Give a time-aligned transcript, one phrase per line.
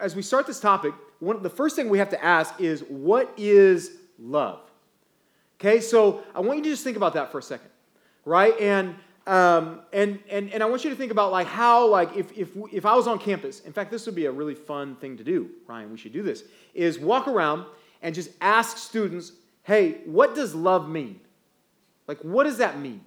[0.00, 3.32] as we start this topic, one, the first thing we have to ask is what
[3.36, 4.60] is love?
[5.60, 7.70] Okay, so I want you to just think about that for a second,
[8.24, 8.58] right?
[8.58, 8.94] And
[9.26, 12.48] um, and, and, and I want you to think about like how like if, if,
[12.72, 15.24] if I was on campus, in fact, this would be a really fun thing to
[15.24, 17.66] do, Ryan, we should do this, is walk around
[18.02, 19.32] and just ask students,
[19.62, 21.20] hey, what does love mean?
[22.08, 23.02] Like, what does that mean?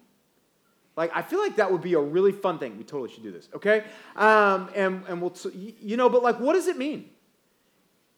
[0.95, 2.77] Like, I feel like that would be a really fun thing.
[2.77, 3.83] We totally should do this, okay?
[4.15, 7.09] Um, and, and we'll, you know, but like, what does it mean?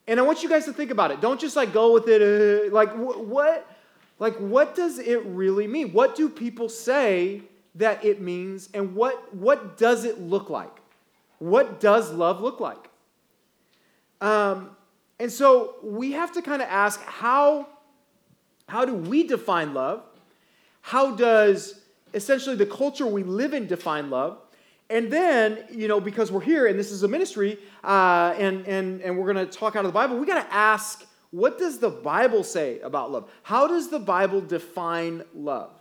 [0.06, 1.20] And I want you guys to think about it.
[1.20, 2.20] Don't just like go with it.
[2.22, 3.66] Uh, like, wh- what,
[4.18, 5.92] like, what does it really mean?
[5.92, 7.42] What do people say
[7.76, 8.68] that it means?
[8.74, 10.74] And what, what does it look like?
[11.38, 12.90] What does love look like?
[14.20, 14.70] Um,
[15.18, 17.68] and so we have to kind of ask how,
[18.68, 20.02] how do we define love?
[20.82, 21.80] How does
[22.16, 24.38] essentially the culture we live in define love.
[24.88, 29.02] And then, you know, because we're here and this is a ministry uh, and, and,
[29.02, 31.78] and we're going to talk out of the Bible, we got to ask what does
[31.78, 33.30] the Bible say about love?
[33.42, 35.72] How does the Bible define love?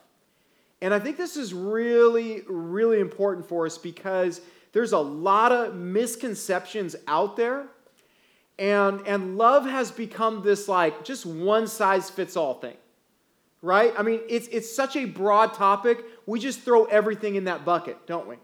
[0.82, 4.42] And I think this is really, really important for us because
[4.74, 7.68] there's a lot of misconceptions out there.
[8.60, 12.76] And, and love has become this like just one size fits all thing
[13.66, 13.94] right?
[13.98, 16.06] I mean, it's, it's such a broad topic.
[16.26, 18.36] We just throw everything in that bucket, don't we?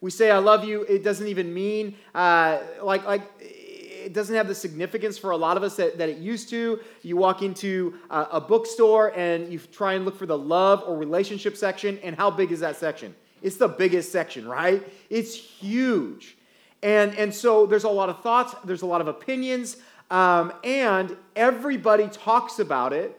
[0.00, 0.82] We say, I love you.
[0.82, 5.56] It doesn't even mean, uh, like, like, it doesn't have the significance for a lot
[5.56, 6.78] of us that, that it used to.
[7.02, 10.96] You walk into a, a bookstore and you try and look for the love or
[10.96, 13.14] relationship section, and how big is that section?
[13.42, 14.86] It's the biggest section, right?
[15.10, 16.36] It's huge.
[16.82, 19.78] And, and so there's a lot of thoughts, there's a lot of opinions,
[20.10, 23.18] um, and everybody talks about it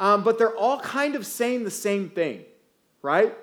[0.00, 2.44] um, but they're all kind of saying the same thing,
[3.04, 3.36] right?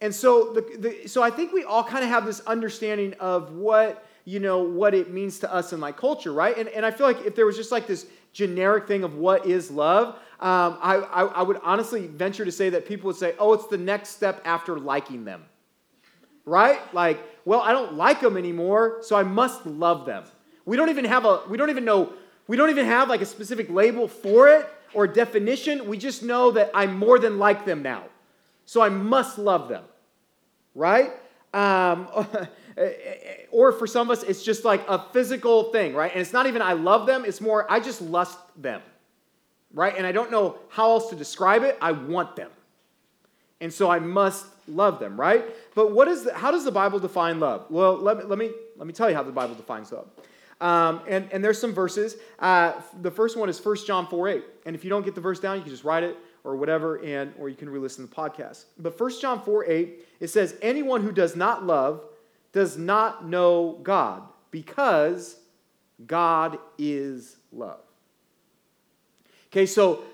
[0.00, 3.52] And so, the, the, so I think we all kind of have this understanding of
[3.52, 6.58] what you know what it means to us in like culture, right?
[6.58, 9.46] And, and I feel like if there was just like this generic thing of what
[9.46, 13.34] is love, um, I, I, I would honestly venture to say that people would say,
[13.38, 15.44] oh, it's the next step after liking them,
[16.44, 16.78] right?
[16.92, 20.24] Like, well, I don't like them anymore, so I must love them.
[20.66, 22.12] We don't even have a, we don't even know,
[22.48, 25.88] we don't even have like a specific label for it or definition.
[25.88, 28.04] We just know that I'm more than like them now.
[28.68, 29.82] So I must love them,
[30.74, 31.12] right?
[31.54, 32.06] Um,
[33.50, 36.12] or for some of us, it's just like a physical thing, right?
[36.12, 38.82] And it's not even I love them, it's more I just lust them,
[39.72, 39.94] right?
[39.96, 41.78] And I don't know how else to describe it.
[41.80, 42.50] I want them.
[43.62, 45.46] And so I must love them, right?
[45.74, 47.64] But what is the, how does the Bible define love?
[47.70, 50.10] Well, let me, let, me, let me tell you how the Bible defines love.
[50.60, 52.16] Um, and, and there's some verses.
[52.38, 54.44] Uh, the first one is 1 John 4 8.
[54.66, 57.04] And if you don't get the verse down, you can just write it or whatever,
[57.04, 58.64] and or you can re-listen to the podcast.
[58.78, 62.02] But 1 John 4 8, it says, Anyone who does not love
[62.52, 65.36] does not know God, because
[66.06, 67.80] God is love.
[69.48, 70.04] Okay, so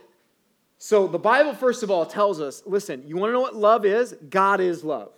[0.78, 3.86] so the Bible, first of all, tells us, listen, you want to know what love
[3.86, 4.14] is?
[4.28, 5.12] God is love.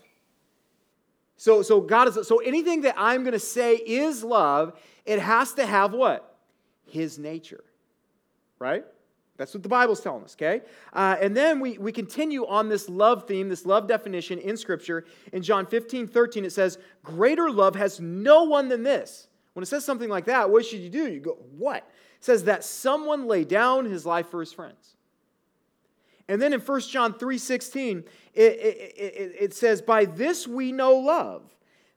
[1.39, 5.67] So, so God is so anything that I'm to say is love, it has to
[5.67, 6.37] have what?
[6.87, 7.65] His nature.
[8.59, 8.85] Right?
[9.37, 10.63] That's what the Bible's telling us, okay?
[10.93, 15.05] Uh, and then we, we continue on this love theme, this love definition in Scripture.
[15.33, 19.29] In John 15, 13, it says, Greater love has no one than this.
[19.53, 21.11] When it says something like that, what should you do?
[21.11, 21.79] You go, What?
[22.17, 24.97] It says that someone lay down his life for his friends.
[26.29, 28.05] And then in 1 John 3 16,
[28.35, 31.43] it, it, it, it says, By this we know love,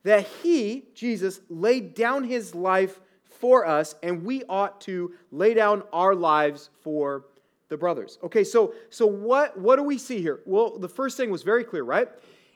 [0.04, 3.00] that he, Jesus, laid down his life
[3.40, 7.26] for us, and we ought to lay down our lives for
[7.70, 8.18] the brothers.
[8.24, 10.42] Okay, so so what what do we see here?
[10.46, 12.10] Well, the first thing was very clear, right?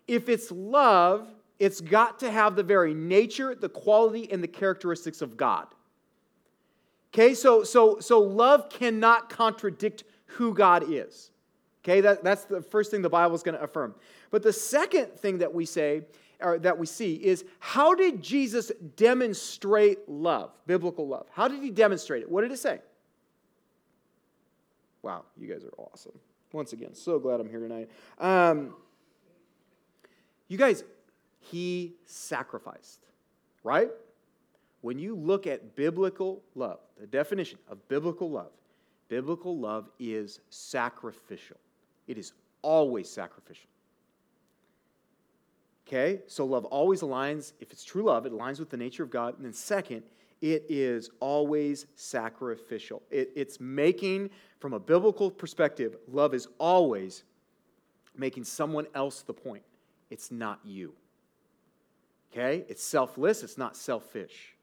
[0.08, 5.22] If it's love, it's got to have the very nature, the quality, and the characteristics
[5.22, 5.68] of God.
[7.14, 11.32] Okay, so so so love cannot contradict who God is.
[11.84, 13.94] Okay, that, that's the first thing the Bible is going to affirm.
[14.32, 16.04] But the second thing that we say,
[16.44, 21.28] or that we see, is how did Jesus demonstrate love, biblical love?
[21.32, 22.30] How did he demonstrate it?
[22.30, 22.82] What did it say?
[25.02, 26.14] Wow, you guys are awesome.
[26.52, 27.90] Once again, so glad I'm here tonight.
[28.20, 28.76] Um,
[30.48, 30.84] you guys,
[31.40, 33.08] he sacrificed,
[33.64, 33.90] right?
[34.82, 38.52] When you look at biblical love, the definition of biblical love,
[39.08, 41.58] biblical love is sacrificial.
[42.08, 43.70] It is always sacrificial.
[45.88, 49.10] Okay, so love always aligns, if it's true love, it aligns with the nature of
[49.10, 49.36] God.
[49.36, 50.04] And then, second,
[50.42, 53.02] it is always sacrificial.
[53.12, 57.24] It, it's making, from a biblical perspective, love is always
[58.16, 59.64] making someone else the point.
[60.10, 60.94] It's not you.
[62.32, 62.66] Okay?
[62.68, 64.56] It's selfless, it's not selfish.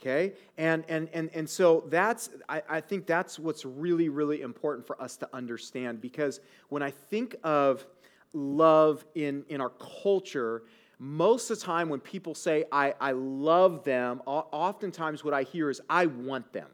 [0.00, 0.34] Okay?
[0.58, 5.00] And, and, and, and so that's, I, I think that's what's really, really important for
[5.00, 7.86] us to understand because when I think of
[8.34, 9.72] love in, in our
[10.02, 10.62] culture,
[10.98, 15.70] most of the time when people say, I, I love them, oftentimes what I hear
[15.70, 16.68] is, I want them.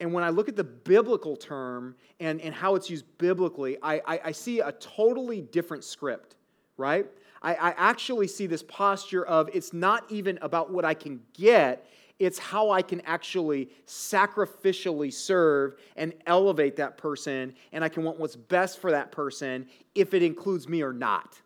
[0.00, 3.94] And when I look at the biblical term and, and how it's used biblically, I,
[4.06, 6.34] I, I see a totally different script,
[6.76, 7.06] right?
[7.40, 11.86] I, I actually see this posture of it's not even about what I can get,
[12.22, 18.20] it's how I can actually sacrificially serve and elevate that person, and I can want
[18.20, 19.66] what's best for that person
[19.96, 21.40] if it includes me or not.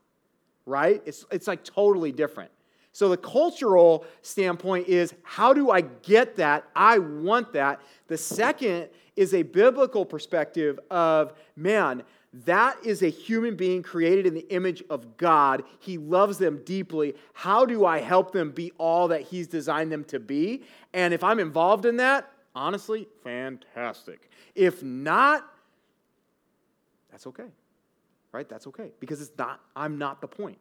[0.66, 1.00] Right?
[1.06, 2.50] It's, it's like totally different.
[2.92, 6.64] So the cultural standpoint is how do I get that?
[6.74, 7.80] I want that.
[8.08, 12.02] The second is a biblical perspective of man,
[12.44, 15.62] that is a human being created in the image of God.
[15.80, 17.14] He loves them deeply.
[17.32, 20.62] How do I help them be all that He's designed them to be?
[20.92, 24.30] And if I'm involved in that, honestly, fantastic.
[24.54, 25.48] If not,
[27.10, 27.48] that's okay.
[28.32, 28.48] Right?
[28.48, 28.90] That's okay.
[29.00, 30.58] Because it's not, I'm not the point.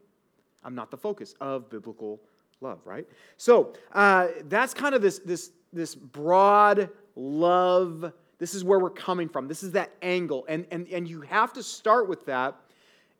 [0.63, 2.21] I'm not the focus of biblical
[2.61, 3.05] love, right?
[3.37, 9.29] So uh, that's kind of this, this, this broad love this is where we're coming
[9.29, 9.47] from.
[9.47, 10.45] This is that angle.
[10.47, 12.55] And, and, and you have to start with that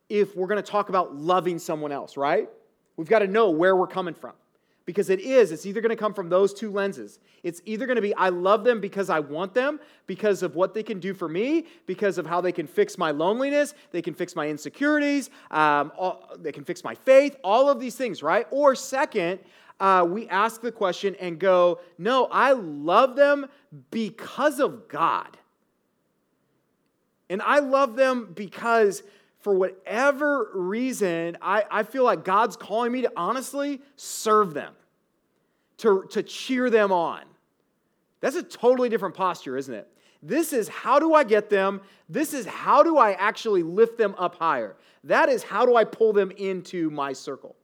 [0.10, 2.50] if we're going to talk about loving someone else, right?
[2.98, 4.34] We've got to know where we're coming from.
[4.86, 7.18] Because it is, it's either going to come from those two lenses.
[7.42, 10.76] It's either going to be, I love them because I want them, because of what
[10.76, 14.14] they can do for me, because of how they can fix my loneliness, they can
[14.14, 18.46] fix my insecurities, um, all, they can fix my faith, all of these things, right?
[18.52, 19.40] Or second,
[19.80, 23.48] uh, we ask the question and go, No, I love them
[23.92, 25.38] because of God.
[27.30, 29.04] And I love them because,
[29.40, 34.74] for whatever reason, I, I feel like God's calling me to honestly serve them,
[35.78, 37.24] to, to cheer them on.
[38.22, 39.88] That's a totally different posture, isn't it?
[40.22, 41.82] This is how do I get them?
[42.10, 44.76] This is how do I actually lift them up higher?
[45.04, 47.56] That is how do I pull them into my circle.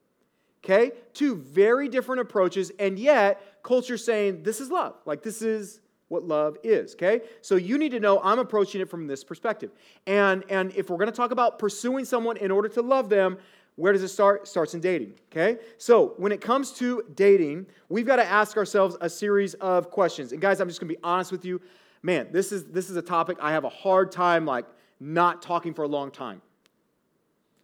[0.63, 0.92] Okay?
[1.13, 4.96] Two very different approaches, and yet culture saying this is love.
[5.06, 5.81] Like this is
[6.12, 7.22] what love is, okay?
[7.42, 9.72] So you need to know I'm approaching it from this perspective.
[10.06, 13.38] And and if we're going to talk about pursuing someone in order to love them,
[13.78, 14.48] where does it start?
[14.48, 15.60] Starts in dating, okay?
[15.78, 20.34] So when it comes to dating, we've got to ask ourselves a series of questions.
[20.34, 21.62] And guys, I'm just going to be honest with you.
[22.04, 24.66] Man, this is this is a topic I have a hard time like
[25.00, 26.42] not talking for a long time.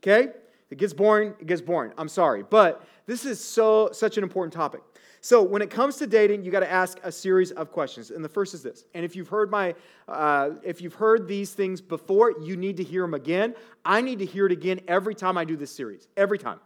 [0.01, 0.29] Okay?
[0.69, 1.91] It gets boring, it gets boring.
[1.97, 2.43] I'm sorry.
[2.43, 4.81] But this is so such an important topic.
[5.21, 8.11] So when it comes to dating, you got to ask a series of questions.
[8.11, 8.85] And the first is this.
[8.93, 9.73] And if you've heard my,
[10.07, 13.55] uh, if you've heard these things before, you need to hear them again.
[13.83, 16.07] I need to hear it again every time I do this series.
[16.15, 16.59] Every time,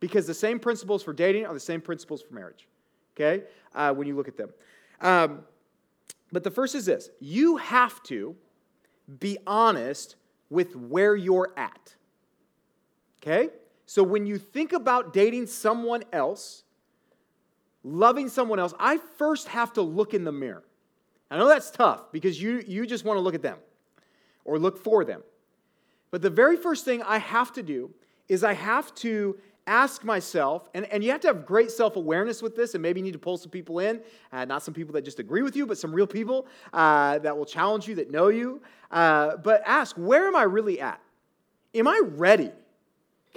[0.00, 2.68] because the same principles for dating are the same principles for marriage.
[3.16, 3.44] Okay,
[3.74, 4.50] uh, when you look at them.
[5.00, 5.40] Um,
[6.30, 8.36] but the first is this: you have to
[9.18, 10.16] be honest
[10.50, 11.94] with where you're at.
[13.22, 13.50] Okay?
[13.86, 16.62] So when you think about dating someone else,
[17.82, 20.64] loving someone else, I first have to look in the mirror.
[21.30, 23.58] I know that's tough because you, you just want to look at them
[24.44, 25.22] or look for them.
[26.10, 27.90] But the very first thing I have to do
[28.28, 32.40] is I have to ask myself, and, and you have to have great self awareness
[32.42, 34.00] with this, and maybe you need to pull some people in,
[34.32, 37.36] uh, not some people that just agree with you, but some real people uh, that
[37.36, 38.62] will challenge you, that know you.
[38.90, 41.00] Uh, but ask, where am I really at?
[41.74, 42.50] Am I ready?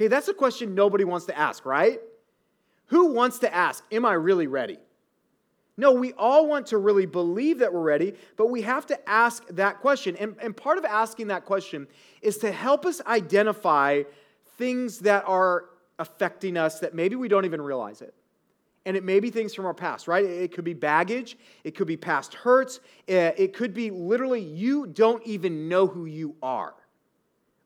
[0.01, 2.01] Okay, that's a question nobody wants to ask, right?
[2.87, 4.79] Who wants to ask, Am I really ready?
[5.77, 9.45] No, we all want to really believe that we're ready, but we have to ask
[9.49, 10.15] that question.
[10.15, 11.87] And, and part of asking that question
[12.23, 14.01] is to help us identify
[14.57, 15.65] things that are
[15.99, 18.15] affecting us that maybe we don't even realize it.
[18.87, 20.25] And it may be things from our past, right?
[20.25, 24.87] It could be baggage, it could be past hurts, eh, it could be literally you
[24.87, 26.73] don't even know who you are.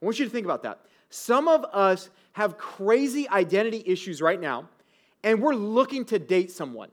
[0.01, 0.81] I want you to think about that.
[1.15, 4.67] Some of us have crazy identity issues right now,
[5.23, 6.89] and we're looking to date someone.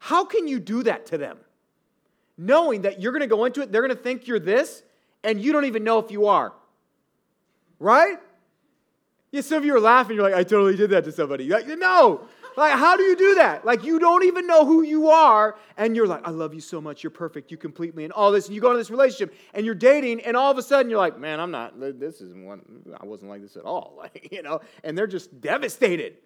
[0.00, 1.38] How can you do that to them?
[2.36, 4.82] Knowing that you're going to go into it, they're going to think you're this,
[5.22, 6.52] and you don't even know if you are.
[7.78, 8.18] Right?
[9.30, 10.16] Yeah, some of you are laughing.
[10.16, 11.48] You're like, I totally did that to somebody.
[11.48, 12.22] Like, no,
[12.60, 13.64] like, how do you do that?
[13.64, 16.80] Like, you don't even know who you are, and you're like, I love you so
[16.80, 17.02] much.
[17.02, 17.50] You're perfect.
[17.50, 18.46] You complete me, and all this.
[18.46, 20.98] And you go into this relationship, and you're dating, and all of a sudden, you're
[20.98, 21.78] like, man, I'm not.
[21.78, 22.62] This isn't one.
[23.00, 23.94] I wasn't like this at all.
[24.00, 26.16] Like, you know, and they're just devastated,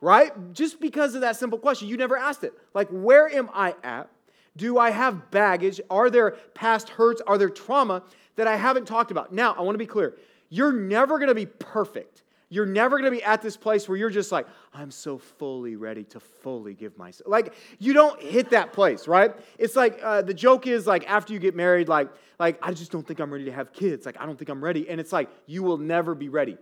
[0.00, 0.32] right?
[0.52, 1.86] Just because of that simple question.
[1.86, 2.52] You never asked it.
[2.72, 4.08] Like, where am I at?
[4.56, 5.80] Do I have baggage?
[5.90, 7.22] Are there past hurts?
[7.24, 8.02] Are there trauma
[8.34, 9.32] that I haven't talked about?
[9.32, 10.16] Now, I want to be clear.
[10.48, 12.23] You're never going to be perfect.
[12.54, 15.74] You're never going to be at this place where you're just like, I'm so fully
[15.74, 17.28] ready to fully give myself.
[17.28, 19.34] Like, you don't hit that place, right?
[19.58, 22.92] It's like uh, the joke is like after you get married, like, like I just
[22.92, 24.06] don't think I'm ready to have kids.
[24.06, 24.88] Like, I don't think I'm ready.
[24.88, 26.56] And it's like, you will never be ready.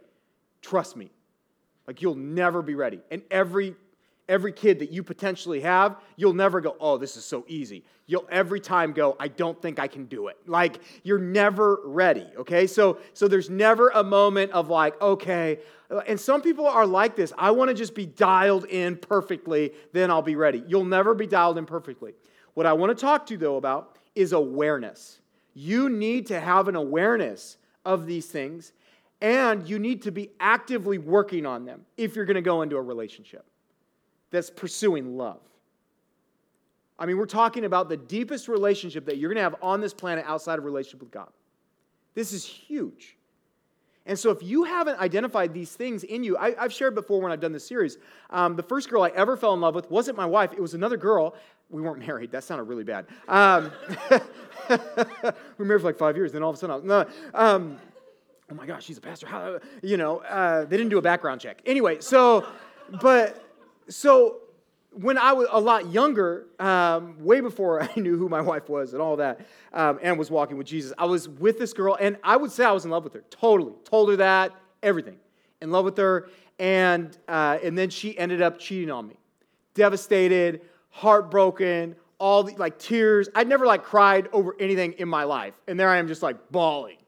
[0.62, 1.10] Trust me.
[1.86, 3.00] Like, you'll never be ready.
[3.10, 3.74] And every
[4.28, 7.84] every kid that you potentially have, you'll never go, oh, this is so easy.
[8.06, 10.36] You'll every time go, I don't think I can do it.
[10.46, 12.66] Like you're never ready, okay?
[12.66, 15.60] So so there's never a moment of like, okay,
[16.06, 17.32] and some people are like this.
[17.36, 20.62] I want to just be dialed in perfectly, then I'll be ready.
[20.66, 22.14] You'll never be dialed in perfectly.
[22.54, 25.20] What I want to talk to you though about is awareness.
[25.54, 28.72] You need to have an awareness of these things
[29.20, 32.76] and you need to be actively working on them if you're going to go into
[32.76, 33.44] a relationship
[34.32, 35.40] that's pursuing love.
[36.98, 39.94] I mean, we're talking about the deepest relationship that you're going to have on this
[39.94, 41.28] planet outside of relationship with God.
[42.14, 43.16] This is huge.
[44.04, 47.30] And so, if you haven't identified these things in you, I, have shared before when
[47.30, 47.98] I've done this series.
[48.30, 50.74] Um, the first girl I ever fell in love with wasn't my wife, it was
[50.74, 51.36] another girl.
[51.70, 52.32] We weren't married.
[52.32, 53.06] That sounded really bad.
[53.28, 53.70] Um,
[54.68, 54.76] we
[55.56, 57.78] were married for like five years, then all of a sudden, I was, no, um,
[58.50, 59.26] oh my gosh, she's a pastor.
[59.26, 61.62] How, you know, uh, they didn't do a background check.
[61.64, 62.46] Anyway, so,
[63.00, 63.51] but
[63.92, 64.38] so
[64.94, 68.92] when I was a lot younger, um, way before I knew who my wife was
[68.92, 69.40] and all that,
[69.72, 72.64] um, and was walking with Jesus, I was with this girl, and I would say
[72.64, 73.24] I was in love with her.
[73.30, 75.16] Totally, told her that, everything,
[75.60, 79.16] in love with her, and uh, and then she ended up cheating on me,
[79.74, 83.28] devastated, heartbroken, all the, like tears.
[83.34, 86.50] I'd never like cried over anything in my life, and there I am just like
[86.50, 86.98] bawling,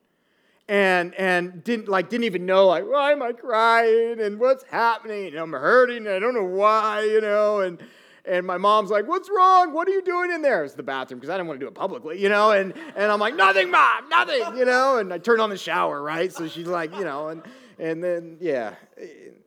[0.69, 4.21] and and didn't like didn't even know like why am I crying?
[4.21, 5.29] And what's happening?
[5.29, 7.61] And I'm hurting and I don't know why you know?
[7.61, 7.79] And
[8.25, 9.73] and my mom's like what's wrong?
[9.75, 10.65] What are you doing in there?
[10.65, 12.53] It's the bathroom because I didn't want to do it publicly you know?
[12.53, 14.99] And and I'm like nothing mom nothing you know?
[14.99, 16.33] And I turn on the shower right?
[16.33, 17.43] So she's like you know and
[17.79, 18.75] and then yeah.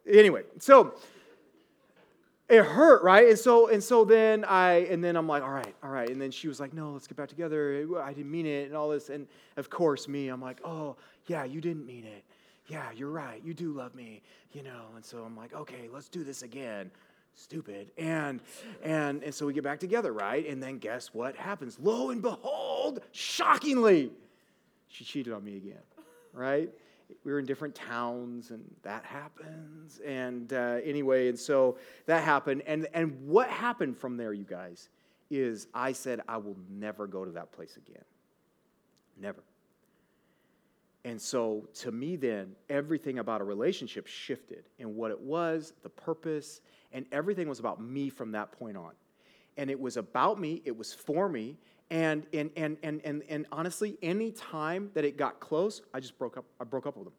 [0.07, 0.93] Anyway so
[2.49, 3.27] it hurt right?
[3.27, 6.09] And so and so then i and then i'm like all right all right.
[6.09, 7.85] And then she was like no let's get back together.
[8.01, 9.09] I didn't mean it and all this.
[9.09, 9.27] And
[9.57, 10.95] of course me i'm like oh
[11.27, 12.23] yeah you didn't mean it.
[12.67, 13.41] Yeah you're right.
[13.43, 14.21] You do love me
[14.53, 14.85] you know.
[14.95, 16.91] And so i'm like okay let's do this again.
[17.35, 17.91] Stupid.
[17.97, 18.41] And
[18.81, 20.47] and and so we get back together right?
[20.47, 21.77] And then guess what happens?
[21.79, 24.11] Lo and behold shockingly
[24.87, 25.81] she cheated on me again
[26.33, 26.69] right
[27.23, 29.99] we were in different towns and that happens.
[30.05, 32.63] And uh, anyway and so that happened.
[32.65, 34.89] And and what happened from there you guys
[35.29, 38.03] is i said i will never go to that place again.
[39.19, 39.43] Never.
[41.03, 45.89] And so to me then everything about a relationship shifted and what it was the
[45.89, 46.61] purpose
[46.93, 48.91] and everything was about me from that point on.
[49.57, 51.57] And it was about me it was for me
[51.89, 56.17] and, and, and, and, and, and honestly, any time that it got close, I just
[56.17, 56.45] broke up.
[56.59, 57.13] I broke up with them.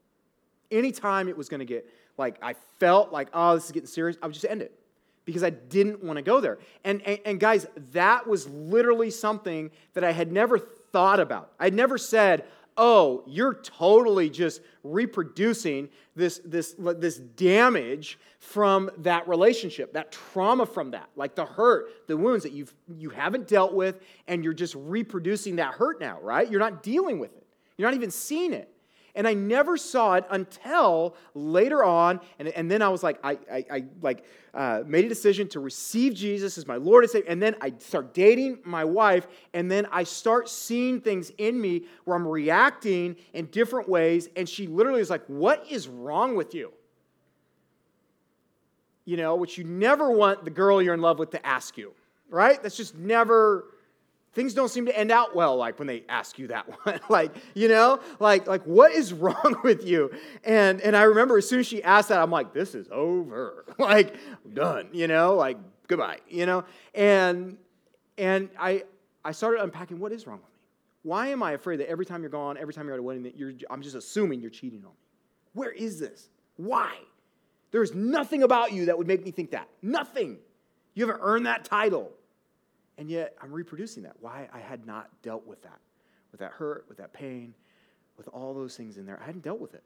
[0.70, 4.18] Anytime it was going to get, like, I felt like, oh, this is getting serious,
[4.22, 4.78] I would just end it
[5.24, 6.58] because I didn't want to go there.
[6.84, 11.52] And, and, and guys, that was literally something that I had never thought about.
[11.58, 12.44] I'd never said,
[12.78, 20.92] oh, you're totally just reproducing this, this, this damage from that relationship, that trauma from
[20.92, 24.76] that, like the hurt, the wounds that you've, you haven't dealt with, and you're just
[24.76, 26.50] reproducing that hurt now, right?
[26.50, 27.46] You're not dealing with it.
[27.76, 28.72] You're not even seeing it.
[29.14, 32.20] And I never saw it until later on.
[32.38, 34.24] And, and then I was like, I, I, I like
[34.54, 37.30] uh, made a decision to receive Jesus as my Lord and Savior.
[37.30, 39.26] And then I start dating my wife.
[39.54, 44.28] And then I start seeing things in me where I'm reacting in different ways.
[44.36, 46.72] And she literally is like, What is wrong with you?
[49.04, 51.92] You know, which you never want the girl you're in love with to ask you,
[52.28, 52.62] right?
[52.62, 53.64] That's just never
[54.38, 57.34] things don't seem to end out well like when they ask you that one like
[57.54, 57.98] you know?
[58.20, 60.12] Like like what is wrong with you?
[60.44, 63.64] And and i remember as soon as she asked that i'm like this is over.
[63.78, 64.14] Like
[64.52, 65.34] done you know?
[65.34, 66.64] Like goodbye you know?
[66.94, 67.56] And
[68.16, 68.84] and i
[69.24, 70.60] i started unpacking what is wrong with me.
[71.02, 73.24] Why am i afraid that every time you're gone every time you're at a wedding
[73.24, 75.08] that you're i'm just assuming you're cheating on me?
[75.52, 76.28] Where is this?
[76.56, 76.94] Why?
[77.72, 79.68] There's nothing about you that would make me think that.
[79.82, 80.38] Nothing.
[80.94, 82.12] You haven't earned that title
[82.98, 84.16] and yet I'm reproducing that.
[84.20, 85.78] Why I had not dealt with that,
[86.32, 87.54] with that hurt, with that pain,
[88.16, 89.18] with all those things in there.
[89.22, 89.84] I hadn't dealt with it.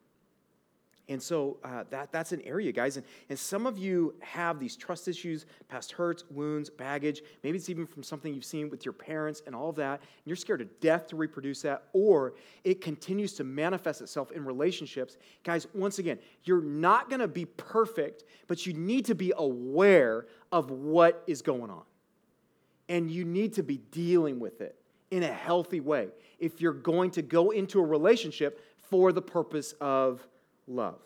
[1.09, 2.97] And so uh, that, that's an area, guys.
[2.97, 7.23] And, and some of you have these trust issues, past hurts, wounds, baggage.
[7.43, 10.01] Maybe it's even from something you've seen with your parents and all of that.
[10.01, 14.45] And you're scared to death to reproduce that, or it continues to manifest itself in
[14.45, 15.19] relationships.
[15.43, 20.27] Guys, once again, you're not going to be perfect, but you need to be aware
[20.53, 21.83] of what is going on
[22.93, 24.77] and you need to be dealing with it
[25.11, 26.09] in a healthy way
[26.39, 30.21] if you're going to go into a relationship for the purpose of
[30.69, 31.01] love.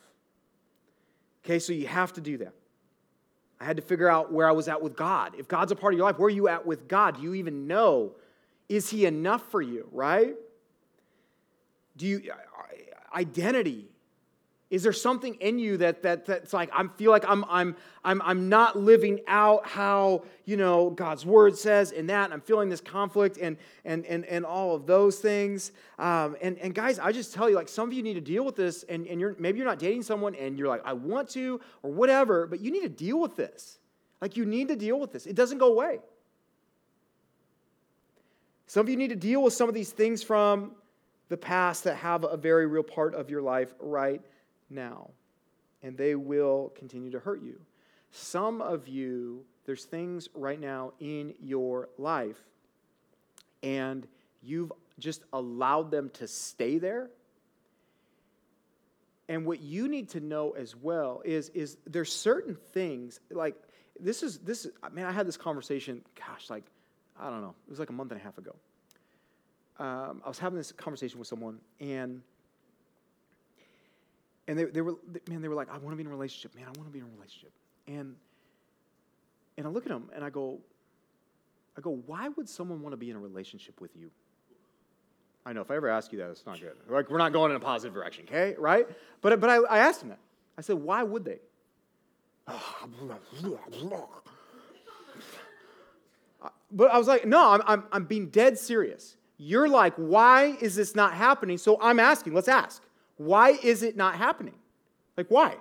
[1.44, 2.54] Okay, so you have to do that.
[3.60, 5.36] I had to figure out where I was at with God.
[5.38, 7.18] If God's a part of your life, where are you at with God?
[7.18, 8.16] Do you even know?
[8.68, 10.34] Is He enough for you, right?
[11.96, 12.20] Do you,
[13.14, 13.86] identity,
[14.68, 18.20] is there something in you that, that that's like I feel like I'm I'm I'm
[18.22, 22.68] I'm not living out how you know God's word says in that and I'm feeling
[22.68, 25.70] this conflict and and and and all of those things.
[26.00, 28.44] Um, and and guys I just tell you like some of you need to deal
[28.44, 31.28] with this and and you're maybe you're not dating someone and you're like I want
[31.30, 33.78] to or whatever but you need to deal with this.
[34.20, 35.26] Like you need to deal with this.
[35.26, 36.00] It doesn't go away.
[38.66, 40.72] Some of you need to deal with some of these things from
[41.28, 44.20] the past that have a very real part of your life right
[44.70, 45.10] now,
[45.82, 47.60] and they will continue to hurt you.
[48.10, 52.38] Some of you, there's things right now in your life,
[53.62, 54.06] and
[54.42, 57.10] you've just allowed them to stay there.
[59.28, 63.56] And what you need to know as well is, is there's certain things like
[63.98, 66.64] this is this is, man, I had this conversation, gosh, like,
[67.18, 68.54] I don't know, it was like a month and a half ago.
[69.78, 72.22] Um, I was having this conversation with someone, and
[74.48, 74.94] and they, they were,
[75.28, 76.54] man, they were like, I want to be in a relationship.
[76.54, 77.52] Man, I want to be in a relationship.
[77.88, 78.14] And,
[79.56, 80.58] and I look at them and I go,
[81.76, 84.10] I go, why would someone want to be in a relationship with you?
[85.44, 86.76] I know if I ever ask you that, it's not good.
[86.88, 88.56] Like, we're not going in a positive direction, okay?
[88.58, 88.88] Right?
[89.20, 90.18] But, but I, I asked him that.
[90.58, 91.38] I said, why would they?
[96.72, 99.16] but I was like, no, I'm, I'm, I'm being dead serious.
[99.38, 101.58] You're like, why is this not happening?
[101.58, 102.82] So I'm asking, let's ask.
[103.16, 104.54] Why is it not happening?
[105.16, 105.56] Like, why?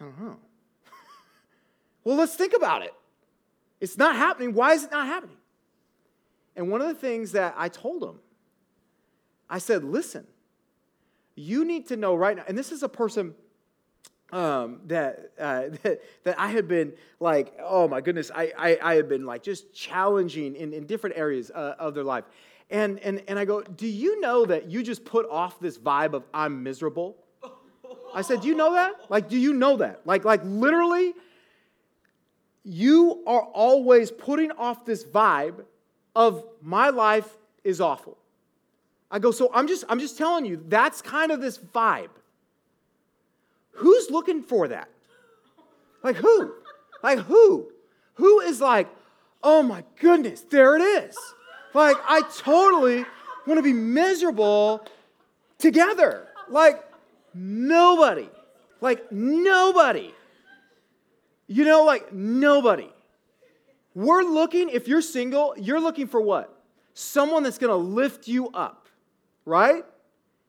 [0.00, 0.36] I don't know.
[2.04, 2.94] well, let's think about it.
[3.80, 4.54] It's not happening.
[4.54, 5.36] Why is it not happening?
[6.56, 8.18] And one of the things that I told him,
[9.48, 10.26] I said, listen,
[11.36, 13.34] you need to know right now, and this is a person
[14.32, 18.94] um, that, uh, that, that I had been like, oh my goodness, I, I, I
[18.94, 22.24] had been like just challenging in, in different areas uh, of their life.
[22.70, 26.14] And, and, and I go, Do you know that you just put off this vibe
[26.14, 27.16] of I'm miserable?
[28.14, 28.94] I said, Do you know that?
[29.08, 30.02] Like, do you know that?
[30.04, 31.14] Like, like literally,
[32.64, 35.64] you are always putting off this vibe
[36.14, 38.18] of my life is awful.
[39.10, 42.10] I go, so I'm just, I'm just telling you, that's kind of this vibe.
[43.72, 44.88] Who's looking for that?
[46.02, 46.52] Like who?
[47.02, 47.70] Like who?
[48.14, 48.88] Who is like,
[49.42, 51.16] oh my goodness, there it is.
[51.74, 53.04] Like, I totally
[53.46, 54.86] want to be miserable
[55.58, 56.26] together.
[56.48, 56.82] Like,
[57.34, 58.28] nobody.
[58.80, 60.12] Like, nobody.
[61.46, 62.90] You know, like, nobody.
[63.94, 66.54] We're looking, if you're single, you're looking for what?
[66.94, 68.86] Someone that's going to lift you up,
[69.44, 69.84] right?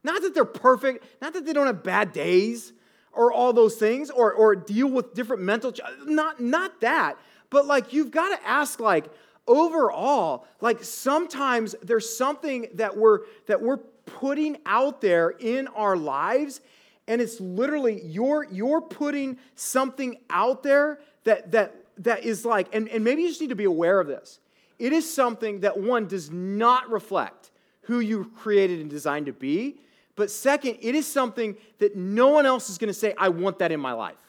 [0.03, 2.73] Not that they're perfect, not that they don't have bad days
[3.11, 5.73] or all those things or, or deal with different mental,
[6.05, 7.17] not, not that.
[7.49, 9.05] But like, you've got to ask, like,
[9.49, 16.61] overall, like sometimes there's something that we're that we're putting out there in our lives
[17.07, 22.87] and it's literally you're you're putting something out there that that that is like and,
[22.87, 24.39] and maybe you just need to be aware of this.
[24.77, 29.81] It is something that one does not reflect who you created and designed to be
[30.15, 33.57] but second it is something that no one else is going to say i want
[33.57, 34.28] that in my life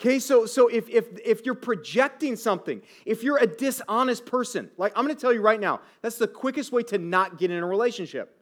[0.00, 4.92] Okay, so, so if, if, if you're projecting something, if you're a dishonest person, like
[4.96, 7.66] I'm gonna tell you right now, that's the quickest way to not get in a
[7.66, 8.36] relationship.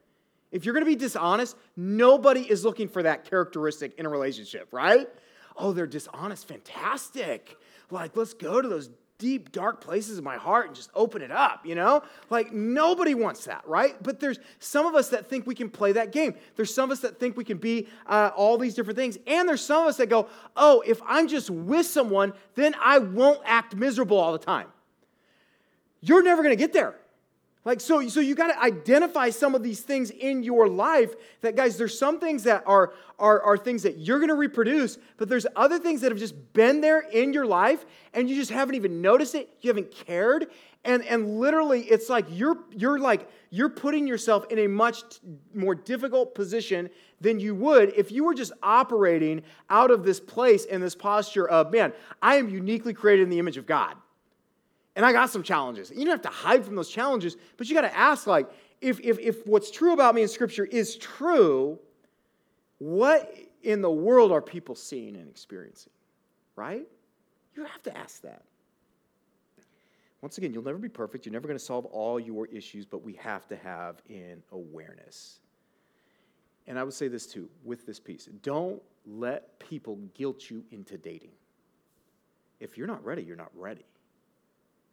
[0.50, 5.08] If you're gonna be dishonest, nobody is looking for that characteristic in a relationship, right?
[5.56, 7.56] Oh, they're dishonest, fantastic.
[7.90, 8.88] Like, let's go to those
[9.22, 12.02] deep, dark places in my heart and just open it up, you know?
[12.28, 13.94] Like, nobody wants that, right?
[14.02, 16.34] But there's some of us that think we can play that game.
[16.56, 19.18] There's some of us that think we can be uh, all these different things.
[19.28, 22.98] And there's some of us that go, oh, if I'm just with someone, then I
[22.98, 24.66] won't act miserable all the time.
[26.00, 26.96] You're never gonna get there.
[27.64, 31.54] Like, so, so you got to identify some of these things in your life that,
[31.54, 35.28] guys, there's some things that are, are, are things that you're going to reproduce, but
[35.28, 38.74] there's other things that have just been there in your life and you just haven't
[38.74, 39.48] even noticed it.
[39.60, 40.48] You haven't cared.
[40.84, 45.00] And, and literally, it's like you're, you're like, you're putting yourself in a much
[45.54, 50.64] more difficult position than you would if you were just operating out of this place
[50.64, 53.94] and this posture of, man, I am uniquely created in the image of God.
[54.94, 55.90] And I got some challenges.
[55.90, 58.48] You don't have to hide from those challenges, but you got to ask, like,
[58.80, 61.78] if, if, if what's true about me in Scripture is true,
[62.78, 65.92] what in the world are people seeing and experiencing?
[66.56, 66.86] Right?
[67.54, 68.42] You have to ask that.
[70.20, 71.26] Once again, you'll never be perfect.
[71.26, 75.40] You're never going to solve all your issues, but we have to have in awareness.
[76.66, 80.96] and I would say this too with this piece don't let people guilt you into
[80.96, 81.32] dating.
[82.60, 83.84] If you're not ready, you're not ready.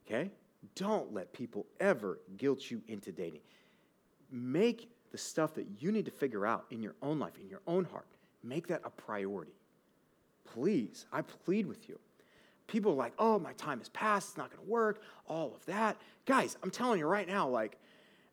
[0.10, 0.32] Okay?
[0.76, 3.42] Don't let people ever guilt you into dating.
[4.32, 7.62] Make the stuff that you need to figure out in your own life, in your
[7.68, 8.08] own heart,
[8.44, 9.54] make that a priority.
[10.54, 12.00] Please, I plead with you.
[12.68, 15.98] People are like, oh, my time has passed, it's not gonna work, all of that.
[16.26, 17.78] Guys, I'm telling you right now, like,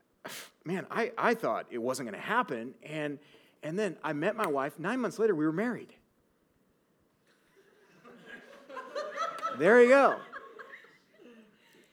[0.64, 2.74] man, I, I thought it wasn't gonna happen.
[2.82, 3.18] And,
[3.62, 4.78] and then I met my wife.
[4.78, 5.92] Nine months later, we were married.
[9.58, 10.16] there you go.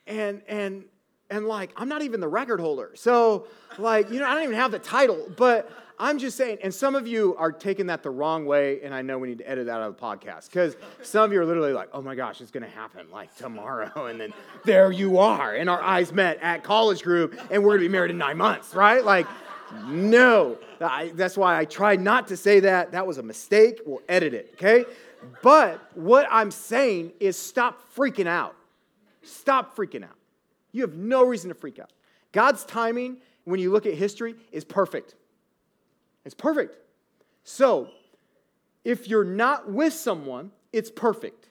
[0.06, 0.84] And, and,
[1.30, 2.92] and like, I'm not even the record holder.
[2.94, 3.46] So,
[3.78, 6.94] like, you know, I don't even have the title, but I'm just saying, and some
[6.94, 9.66] of you are taking that the wrong way, and I know we need to edit
[9.66, 12.40] that out of the podcast because some of you are literally like, oh my gosh,
[12.40, 13.90] it's going to happen like tomorrow.
[14.14, 17.82] And then there you are, and our eyes met at college group, and we're going
[17.82, 19.04] to be married in nine months, right?
[19.04, 19.26] Like,
[19.86, 20.58] no.
[20.80, 22.92] I, that's why I tried not to say that.
[22.92, 23.80] That was a mistake.
[23.86, 24.84] We'll edit it, okay?
[25.42, 28.54] But what I'm saying is stop freaking out.
[29.24, 30.16] Stop freaking out.
[30.72, 31.90] You have no reason to freak out.
[32.32, 35.14] God's timing, when you look at history, is perfect.
[36.24, 36.76] It's perfect.
[37.44, 37.88] So,
[38.84, 41.48] if you're not with someone, it's perfect.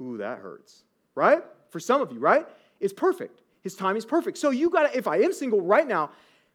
[0.00, 0.82] Ooh, that hurts,
[1.14, 1.42] right?
[1.70, 2.46] For some of you, right?
[2.80, 3.40] It's perfect.
[3.62, 4.38] His time is perfect.
[4.38, 6.10] So, you gotta, if I am single right now,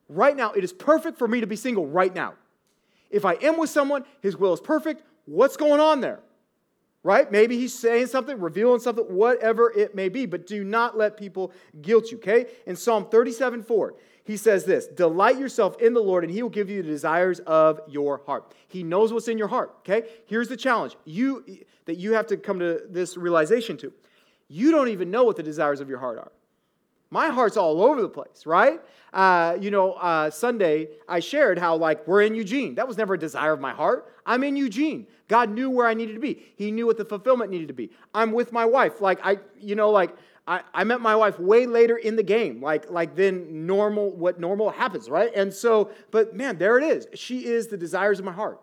[0.08, 2.36] right now, it is perfect for me to be single right now.
[3.10, 5.04] If I am with someone, his will is perfect.
[5.26, 6.20] What's going on there?
[7.08, 7.32] Right?
[7.32, 11.54] Maybe he's saying something, revealing something, whatever it may be, but do not let people
[11.82, 12.48] guilt you, okay?
[12.66, 16.50] In Psalm 37 4, he says this Delight yourself in the Lord, and he will
[16.50, 18.54] give you the desires of your heart.
[18.68, 20.10] He knows what's in your heart, okay?
[20.26, 21.46] Here's the challenge you,
[21.86, 23.94] that you have to come to this realization to.
[24.50, 26.32] You don't even know what the desires of your heart are.
[27.10, 28.82] My heart's all over the place, right?
[29.14, 32.76] Uh, you know, uh, Sunday I shared how, like, we're in Eugene.
[32.76, 34.14] That was never a desire of my heart.
[34.26, 35.08] I'm in Eugene.
[35.28, 37.92] God knew where I needed to be, He knew what the fulfillment needed to be.
[38.14, 39.02] I'm with my wife.
[39.02, 40.16] Like, I, you know, like,
[40.48, 44.40] I, I met my wife way later in the game, like, like then normal, what
[44.40, 45.32] normal happens, right?
[45.36, 47.08] And so, but man, there it is.
[47.14, 48.62] She is the desires of my heart.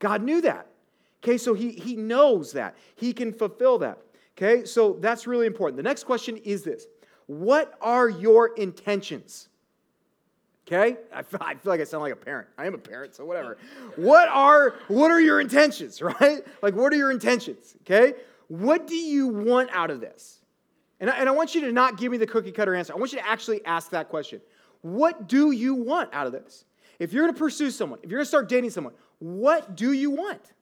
[0.00, 0.66] God knew that.
[1.22, 2.76] Okay, so he, he knows that.
[2.96, 3.98] He can fulfill that.
[4.36, 5.76] Okay, so that's really important.
[5.76, 6.86] The next question is this
[7.30, 9.48] what are your intentions?
[10.66, 10.96] Okay?
[11.14, 12.48] I feel, I feel like I sound like a parent.
[12.58, 13.56] I am a parent, so whatever.
[13.94, 16.40] what are what are your intentions, right?
[16.60, 17.76] Like what are your intentions?
[17.82, 18.14] Okay?
[18.48, 20.40] What do you want out of this?
[20.98, 22.94] And I, and I want you to not give me the cookie cutter answer.
[22.94, 24.40] I want you to actually ask that question.
[24.82, 26.64] What do you want out of this?
[26.98, 29.92] If you're going to pursue someone, if you're going to start dating someone, what do
[29.92, 30.52] you want?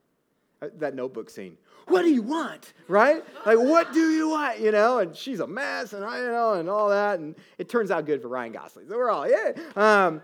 [0.61, 1.57] Uh, that notebook scene
[1.89, 2.73] what do you want?
[2.87, 3.25] Right?
[3.45, 4.61] Like, what do you want?
[4.61, 7.19] You know, and she's a mess, and I, you know, and all that.
[7.19, 8.89] And it turns out good for Ryan Gosling.
[8.89, 9.53] So we're all, yeah.
[9.77, 10.23] Um,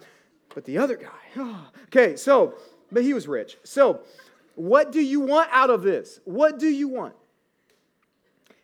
[0.55, 1.69] but the other guy, oh.
[1.85, 2.55] okay, so,
[2.93, 3.57] but he was rich.
[3.65, 4.01] So,
[4.55, 6.21] what do you want out of this?
[6.25, 7.15] What do you want?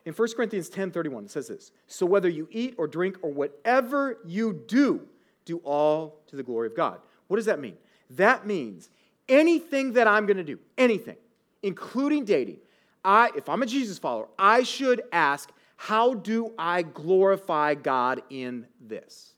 [0.05, 3.31] In 1 Corinthians 10 31, it says this So whether you eat or drink or
[3.31, 5.07] whatever you do,
[5.45, 6.99] do all to the glory of God.
[7.27, 7.77] What does that mean?
[8.11, 8.89] That means
[9.29, 11.17] anything that I'm going to do, anything,
[11.63, 12.57] including dating,
[13.03, 18.67] I, if I'm a Jesus follower, I should ask, how do I glorify God in
[18.79, 19.33] this?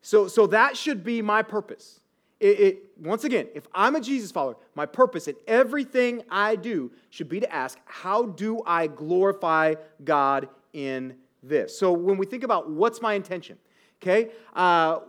[0.00, 2.00] So, so that should be my purpose.
[2.40, 6.90] It, it, once again, if I'm a Jesus follower, my purpose in everything I do
[7.10, 11.78] should be to ask, how do I glorify God in this?
[11.78, 13.58] So when we think about what's my intention,
[14.02, 15.00] okay, uh,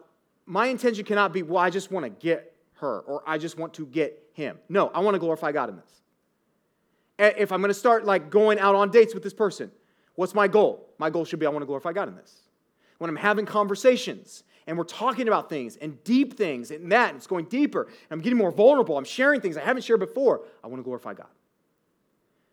[0.46, 3.74] my intention cannot be, well, I just want to get her or I just want
[3.76, 4.58] to get him.
[4.70, 5.94] No, I want to glorify God in this
[7.20, 9.72] if I'm going to start like going out on dates with this person,
[10.16, 10.90] what's my goal?
[10.98, 12.42] My goal should be I want to glorify God in this.
[12.98, 17.18] When I'm having conversations and we're talking about things and deep things and that, and
[17.18, 20.68] it's going deeper, I'm getting more vulnerable, I'm sharing things I haven't shared before, I
[20.68, 21.28] want to glorify God.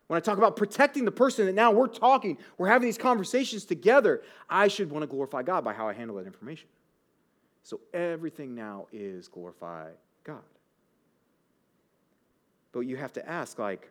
[0.07, 3.63] When I talk about protecting the person that now we're talking, we're having these conversations
[3.63, 6.67] together, I should want to glorify God by how I handle that information.
[7.63, 9.91] So everything now is glorify
[10.23, 10.41] God.
[12.71, 13.89] But you have to ask, like,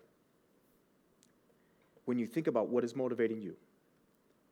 [2.05, 3.55] when you think about what is motivating you.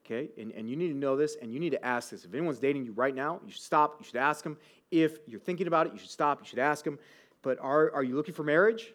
[0.05, 0.31] Okay?
[0.41, 2.25] And, and you need to know this and you need to ask this.
[2.25, 3.97] If anyone's dating you right now, you should stop.
[3.99, 4.57] You should ask them.
[4.91, 6.41] If you're thinking about it, you should stop.
[6.41, 6.99] You should ask them.
[7.43, 8.93] But are, are you looking for marriage?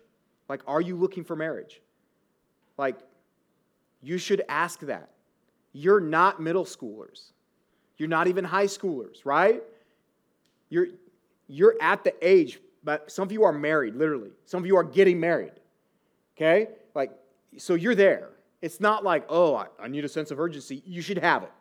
[0.50, 1.82] Like, are you looking for marriage?
[2.78, 2.98] Like,
[4.02, 5.10] you should ask that.
[5.72, 7.32] You're not middle schoolers.
[7.98, 9.63] You're not even high schoolers, right?
[10.69, 10.88] You're,
[11.48, 14.32] you're at the age, but some of you are married, literally.
[14.46, 15.54] Some of you are getting married.
[16.36, 16.67] Okay?
[16.93, 17.12] Like,
[17.58, 18.30] so you're there.
[18.62, 20.82] It's not like, oh, I, I need a sense of urgency.
[20.86, 21.52] You should have it.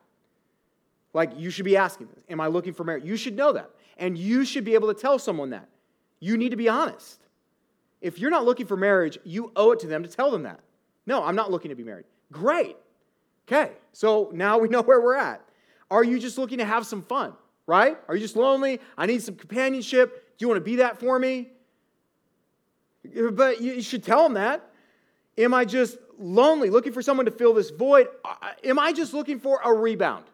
[1.15, 3.05] Like, you should be asking Am I looking for marriage?
[3.05, 3.71] You should know that.
[3.99, 5.69] And you should be able to tell someone that.
[6.21, 7.21] You need to be honest.
[8.01, 10.61] If you're not looking for marriage, you owe it to them to tell them that.
[11.07, 12.07] No, I'm not looking to be married.
[12.31, 12.77] Great.
[13.47, 15.43] Okay, so now we know where we're at.
[15.91, 17.35] Are you just looking to have some fun,
[17.67, 17.97] right?
[18.09, 18.81] Are you just lonely?
[18.97, 20.37] I need some companionship.
[20.39, 21.49] Do you want to be that for me?
[23.33, 24.69] But you should tell them that.
[25.39, 28.09] Am I just lonely, looking for someone to fill this void?
[28.65, 30.25] Am I just looking for a rebound?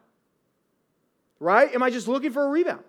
[1.39, 1.73] Right?
[1.73, 2.83] Am I just looking for a rebound?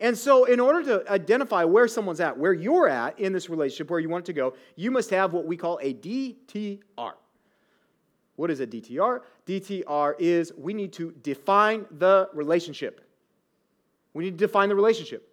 [0.00, 3.90] And so, in order to identify where someone's at, where you're at in this relationship,
[3.90, 7.12] where you want it to go, you must have what we call a DTR.
[8.40, 9.20] What is a DTR?
[9.46, 13.02] DTR is we need to define the relationship.
[14.14, 15.30] We need to define the relationship.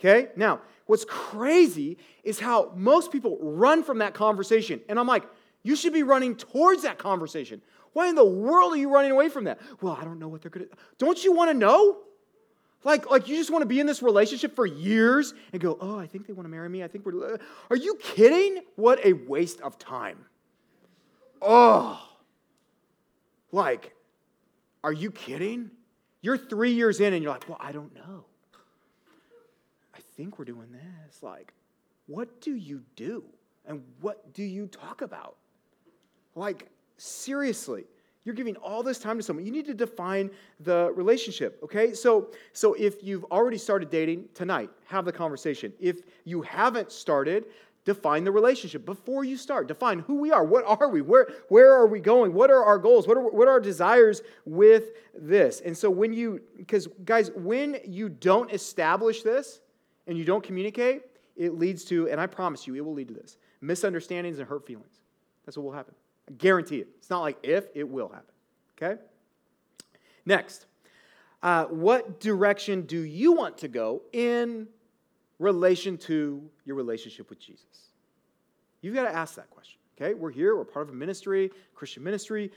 [0.00, 0.30] Okay?
[0.34, 4.80] Now, what's crazy is how most people run from that conversation.
[4.88, 5.24] And I'm like,
[5.62, 7.60] you should be running towards that conversation.
[7.92, 9.60] Why in the world are you running away from that?
[9.82, 11.98] Well, I don't know what they're going to Don't you want to know?
[12.82, 15.98] Like, like you just want to be in this relationship for years and go, oh,
[15.98, 16.82] I think they want to marry me.
[16.82, 17.34] I think we're.
[17.34, 17.36] Uh,
[17.68, 18.62] are you kidding?
[18.76, 20.24] What a waste of time.
[21.42, 22.08] Oh.
[23.52, 23.94] Like,
[24.82, 25.70] are you kidding?
[26.22, 28.24] You're three years in and you're like, well, I don't know.
[29.94, 31.22] I think we're doing this.
[31.22, 31.52] Like,
[32.06, 33.24] what do you do?
[33.66, 35.36] And what do you talk about?
[36.34, 37.84] Like, seriously
[38.24, 39.44] you're giving all this time to someone.
[39.44, 41.92] You need to define the relationship, okay?
[41.92, 45.72] So, so if you've already started dating tonight, have the conversation.
[45.80, 47.46] If you haven't started,
[47.84, 49.66] define the relationship before you start.
[49.66, 50.44] Define who we are.
[50.44, 51.00] What are we?
[51.00, 52.32] Where, where are we going?
[52.32, 53.08] What are our goals?
[53.08, 55.60] What are, what are our desires with this?
[55.60, 59.60] And so when you, because guys, when you don't establish this
[60.06, 61.02] and you don't communicate,
[61.36, 64.66] it leads to, and I promise you, it will lead to this misunderstandings and hurt
[64.66, 65.00] feelings.
[65.46, 65.94] That's what will happen.
[66.28, 66.88] I guarantee it.
[66.98, 68.34] It's not like if, it will happen.
[68.76, 69.00] Okay?
[70.26, 70.66] Next,
[71.42, 74.68] uh, what direction do you want to go in
[75.42, 77.90] relation to your relationship with Jesus?
[78.80, 79.78] You've got to ask that question.
[79.96, 80.14] Okay?
[80.14, 82.50] We're here, we're part of a ministry, Christian ministry.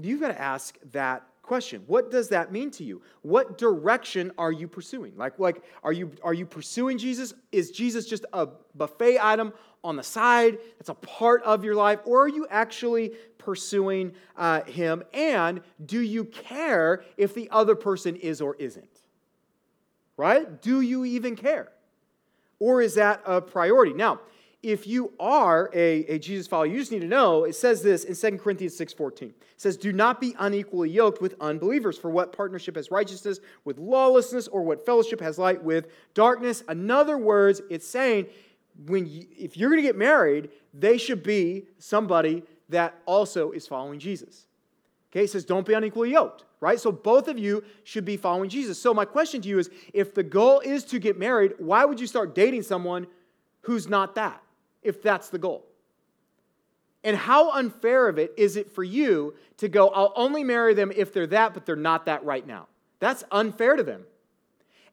[0.00, 1.82] You've got to ask that question.
[1.86, 3.02] What does that mean to you?
[3.22, 5.16] What direction are you pursuing?
[5.16, 7.34] Like like are you are you pursuing jesus?
[7.50, 10.58] Is jesus just a buffet item on the side?
[10.78, 12.00] That's a part of your life?
[12.04, 15.02] Or are you actually pursuing uh, him?
[15.12, 19.00] And do you care if the other person is or isn't?
[20.16, 20.62] Right?
[20.62, 21.72] Do you even care
[22.60, 24.20] or is that a priority now
[24.62, 28.04] if you are a, a Jesus follower, you just need to know, it says this
[28.04, 29.22] in 2 Corinthians 6.14.
[29.22, 33.78] It says, Do not be unequally yoked with unbelievers, for what partnership has righteousness with
[33.78, 36.62] lawlessness, or what fellowship has light with darkness?
[36.68, 38.26] In other words, it's saying,
[38.86, 43.66] when you, if you're going to get married, they should be somebody that also is
[43.66, 44.46] following Jesus.
[45.10, 46.78] Okay, it says, Don't be unequally yoked right?
[46.78, 48.80] So both of you should be following Jesus.
[48.80, 51.98] So my question to you is if the goal is to get married, why would
[51.98, 53.06] you start dating someone
[53.62, 54.42] who's not that?
[54.82, 55.66] if that's the goal.
[57.02, 60.92] And how unfair of it is it for you to go, I'll only marry them
[60.94, 62.66] if they're that, but they're not that right now?
[62.98, 64.04] That's unfair to them.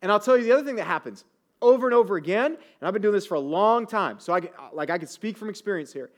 [0.01, 1.25] And I'll tell you the other thing that happens
[1.61, 4.41] over and over again, and I've been doing this for a long time, so I
[4.73, 6.11] like I can speak from experience here.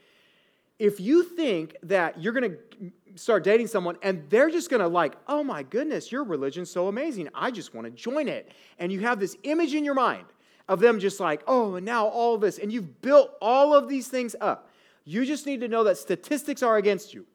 [0.77, 4.87] If you think that you're going to start dating someone and they're just going to
[4.87, 8.91] like, oh my goodness, your religion's so amazing, I just want to join it, and
[8.91, 10.25] you have this image in your mind
[10.67, 12.59] of them just like, oh, and now all this.
[12.59, 14.69] And you've built all of these things up.
[15.03, 17.25] You just need to know that statistics are against you.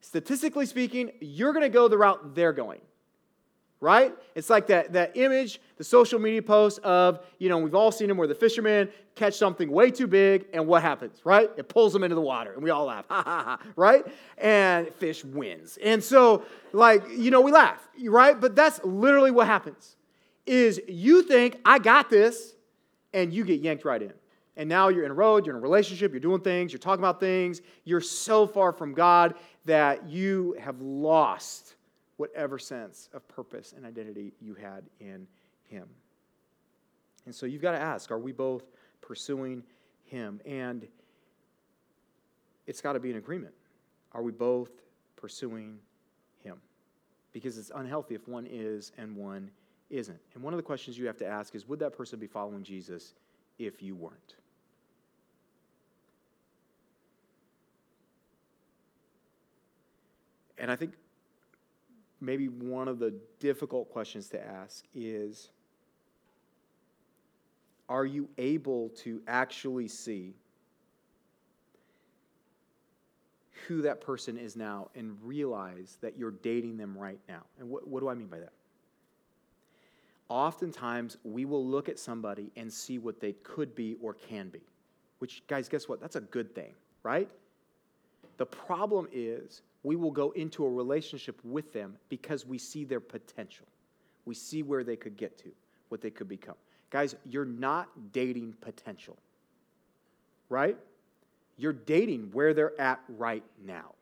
[0.00, 2.80] Statistically speaking, you're going to go the route they're going.
[3.84, 4.14] Right?
[4.34, 8.08] It's like that, that image, the social media post of, you know, we've all seen
[8.08, 11.50] them where the fishermen catch something way too big, and what happens, right?
[11.58, 14.06] It pulls them into the water, and we all laugh, ha ha ha, right?
[14.38, 15.78] And fish wins.
[15.84, 18.40] And so, like, you know, we laugh, right?
[18.40, 19.96] But that's literally what happens
[20.46, 22.54] is you think, I got this,
[23.12, 24.14] and you get yanked right in.
[24.56, 27.04] And now you're in a road, you're in a relationship, you're doing things, you're talking
[27.04, 29.34] about things, you're so far from God
[29.66, 31.74] that you have lost
[32.16, 35.26] whatever sense of purpose and identity you had in
[35.64, 35.88] Him.
[37.26, 38.64] And so you've got to ask are we both
[39.00, 39.62] pursuing
[40.04, 40.40] Him?
[40.44, 40.86] And
[42.66, 43.54] it's got to be an agreement.
[44.12, 44.70] Are we both
[45.16, 45.78] pursuing
[46.42, 46.58] Him?
[47.32, 49.50] Because it's unhealthy if one is and one
[49.90, 50.20] isn't.
[50.34, 52.62] And one of the questions you have to ask is would that person be following
[52.62, 53.14] Jesus
[53.58, 54.36] if you weren't?
[60.56, 60.94] And I think
[62.24, 65.50] maybe one of the difficult questions to ask is
[67.88, 70.34] are you able to actually see
[73.68, 77.42] who that person is now and realize that you're dating them right now?
[77.58, 78.52] And what, what do I mean by that?
[80.28, 84.60] oftentimes we will look at somebody and see what they could be or can be.
[85.18, 86.00] Which, guys, guess what?
[86.00, 87.28] That's a good thing, right?
[88.36, 93.00] The problem is we will go into a relationship with them because we see their
[93.00, 93.66] potential.
[94.24, 95.50] We see where they could get to,
[95.88, 96.56] what they could become.
[96.90, 99.16] Guys, you're not dating potential,
[100.48, 100.76] right?
[101.56, 103.94] You're dating where they're at right now.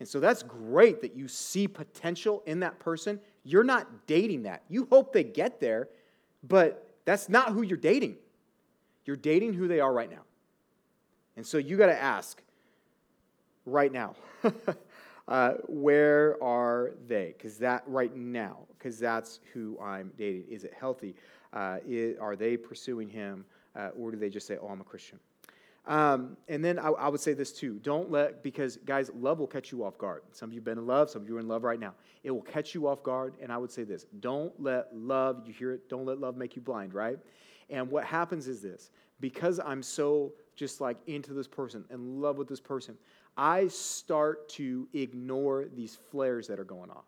[0.00, 3.20] And so that's great that you see potential in that person.
[3.44, 4.62] You're not dating that.
[4.68, 5.88] You hope they get there,
[6.42, 8.16] but that's not who you're dating.
[9.04, 10.22] You're dating who they are right now.
[11.36, 12.42] And so you got to ask
[13.66, 14.14] right now,
[15.28, 17.34] uh, where are they?
[17.36, 20.44] Because that right now, because that's who I'm dating.
[20.48, 21.14] Is it healthy?
[21.52, 23.44] Uh, is, are they pursuing him,
[23.76, 25.18] uh, or do they just say, "Oh, I'm a Christian"?
[25.84, 29.48] Um, and then I, I, would say this too don't let, because guys, love will
[29.48, 30.22] catch you off guard.
[30.30, 31.94] Some of you have been in love, some of you are in love right now.
[32.22, 33.34] It will catch you off guard.
[33.42, 36.54] And I would say this don't let love, you hear it, don't let love make
[36.54, 37.18] you blind, right?
[37.68, 42.36] And what happens is this because I'm so just like into this person, in love
[42.36, 42.96] with this person,
[43.36, 47.04] I start to ignore these flares that are going off.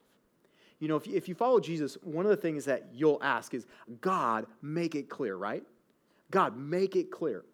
[0.80, 3.54] You know, if you, if you follow Jesus, one of the things that you'll ask
[3.54, 3.66] is,
[4.00, 5.62] God, make it clear, right?
[6.30, 7.44] God, make it clear.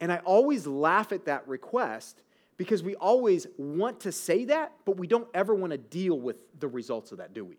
[0.00, 2.22] And I always laugh at that request
[2.56, 6.42] because we always want to say that, but we don't ever want to deal with
[6.58, 7.56] the results of that, do we?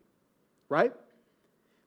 [0.69, 0.93] Right?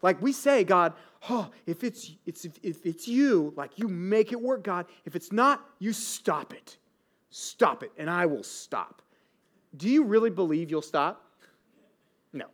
[0.02, 0.92] Like we say, God,
[1.30, 4.86] oh, if it's, it's, if it's you, like you make it work, God.
[5.04, 6.76] If it's not, you stop it.
[7.36, 9.02] Stop it, and I will stop.
[9.76, 11.20] Do you really believe you'll stop?
[12.32, 12.44] No.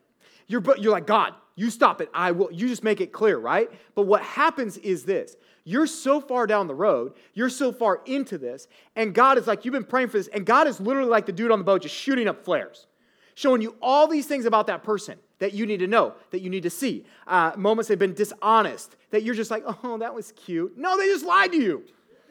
[0.46, 2.08] You're, you're like, God, you stop it.
[2.14, 2.50] I will.
[2.50, 3.70] You just make it clear, right?
[3.94, 8.38] But what happens is this you're so far down the road, you're so far into
[8.38, 11.26] this, and God is like, you've been praying for this, and God is literally like
[11.26, 12.86] the dude on the boat just shooting up flares,
[13.34, 16.48] showing you all these things about that person that you need to know, that you
[16.48, 17.04] need to see.
[17.26, 20.78] Uh, moments they've been dishonest, that you're just like, oh, that was cute.
[20.78, 21.84] No, they just lied to you.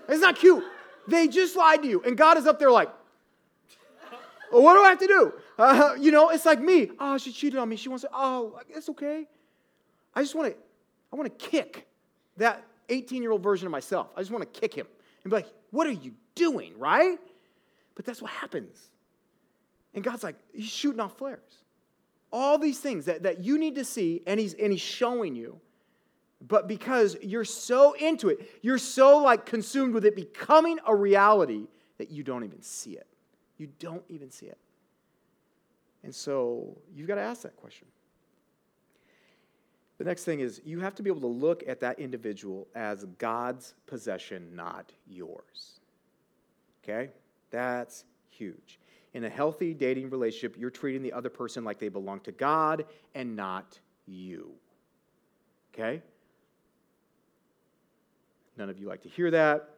[0.08, 0.64] It's not cute.
[1.10, 2.02] They just lied to you.
[2.04, 2.90] And God is up there like,
[4.52, 5.34] well, what do I have to do?
[5.58, 6.92] Uh, you know, it's like me.
[7.00, 7.76] Oh, she cheated on me.
[7.76, 9.28] She wants to, oh, it's okay.
[10.16, 10.58] I just want to,
[11.12, 11.88] I want to kick
[12.38, 14.08] that 18 year old version of myself.
[14.16, 14.88] I just want to kick him
[15.24, 17.18] and be like, what are you doing, right?
[17.96, 18.90] But that's what happens.
[19.94, 21.64] And God's like, he's shooting off flares.
[22.32, 25.60] All these things that, that you need to see, and he's, and he's showing you.
[26.48, 31.68] But because you're so into it, you're so like consumed with it becoming a reality
[31.98, 33.08] that you don't even see it.
[33.58, 34.58] You don't even see it.
[36.04, 37.88] And so you've got to ask that question.
[39.98, 43.04] The next thing is you have to be able to look at that individual as
[43.18, 45.82] God's possession, not yours.
[46.82, 47.12] Okay?
[47.52, 48.80] That's huge.
[49.14, 52.86] In a healthy dating relationship, you're treating the other person like they belong to God
[53.14, 54.52] and not you.
[55.74, 56.02] Okay?
[58.60, 59.70] None of you like to hear that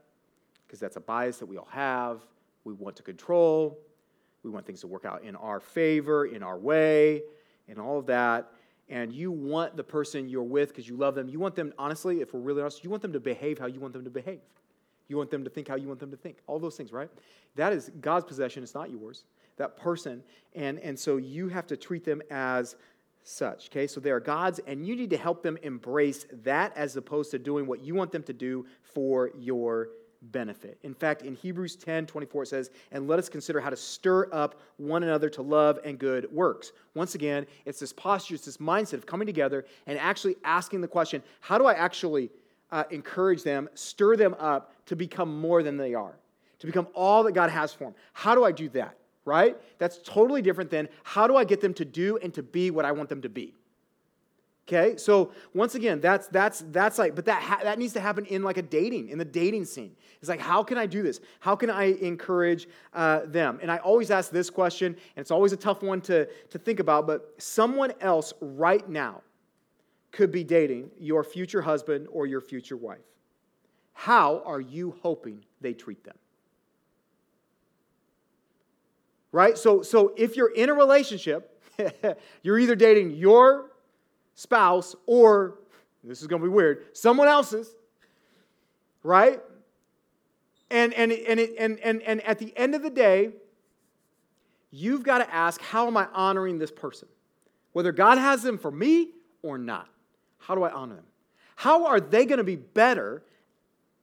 [0.67, 2.19] because that's a bias that we all have.
[2.65, 3.79] We want to control.
[4.43, 7.21] We want things to work out in our favor, in our way,
[7.69, 8.51] and all of that
[8.91, 12.19] and you want the person you're with because you love them, you want them, honestly,
[12.19, 14.41] if we're really honest, you want them to behave how you want them to behave.
[15.07, 16.39] You want them to think how you want them to think.
[16.45, 17.09] All those things, right?
[17.55, 19.23] That is God's possession, it's not yours.
[19.55, 20.21] That person.
[20.55, 22.75] And, and so you have to treat them as
[23.23, 23.67] such.
[23.69, 27.31] Okay, so they are God's, and you need to help them embrace that as opposed
[27.31, 29.89] to doing what you want them to do for your
[30.21, 30.77] benefit.
[30.83, 34.27] In fact, in Hebrews 10 24, it says, And let us consider how to stir
[34.31, 36.71] up one another to love and good works.
[36.93, 40.87] Once again, it's this posture, it's this mindset of coming together and actually asking the
[40.87, 42.29] question how do I actually
[42.71, 46.17] uh, encourage them, stir them up to become more than they are,
[46.59, 47.95] to become all that God has for them?
[48.13, 48.97] How do I do that?
[49.23, 49.55] Right?
[49.77, 52.85] That's totally different than how do I get them to do and to be what
[52.85, 53.53] I want them to be?
[54.67, 58.25] Okay, so once again, that's that's that's like, but that ha- that needs to happen
[58.25, 59.95] in like a dating, in the dating scene.
[60.21, 61.19] It's like, how can I do this?
[61.39, 63.59] How can I encourage uh, them?
[63.61, 66.79] And I always ask this question, and it's always a tough one to to think
[66.79, 67.05] about.
[67.05, 69.23] But someone else right now
[70.11, 72.99] could be dating your future husband or your future wife.
[73.93, 76.15] How are you hoping they treat them?
[79.31, 79.57] Right.
[79.57, 81.59] So so if you're in a relationship,
[82.43, 83.71] you're either dating your
[84.35, 85.59] spouse or,
[86.03, 87.75] this is going to be weird, someone else's,
[89.03, 89.41] right?
[90.69, 93.31] And, and, and, and, and, and at the end of the day,
[94.71, 97.07] you've got to ask, how am I honoring this person?
[97.73, 99.09] Whether God has them for me
[99.43, 99.87] or not.
[100.39, 101.05] How do I honor them?
[101.55, 103.21] How are they going to be better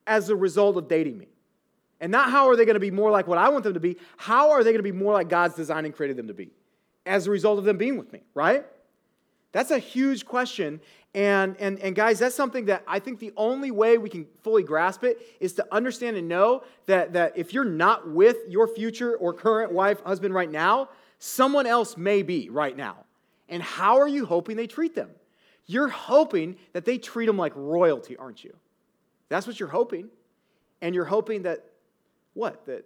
[0.07, 1.27] as a result of dating me?
[2.01, 3.81] And not how are they going to be more like what I want them to
[3.81, 6.35] be, how are they going to be more like God's designed and created them to
[6.35, 6.51] be
[7.05, 8.65] as a result of them being with me, right?
[9.53, 10.81] That's a huge question.
[11.15, 14.63] And, and, and guys, that's something that I think the only way we can fully
[14.63, 19.17] grasp it is to understand and know that, that if you're not with your future
[19.17, 22.97] or current wife, husband right now, someone else may be right now.
[23.49, 25.11] And how are you hoping they treat them?
[25.67, 28.55] You're hoping that they treat them like royalty, aren't you?
[29.31, 30.09] That's what you're hoping.
[30.83, 31.65] And you're hoping that,
[32.39, 32.65] what?
[32.67, 32.85] That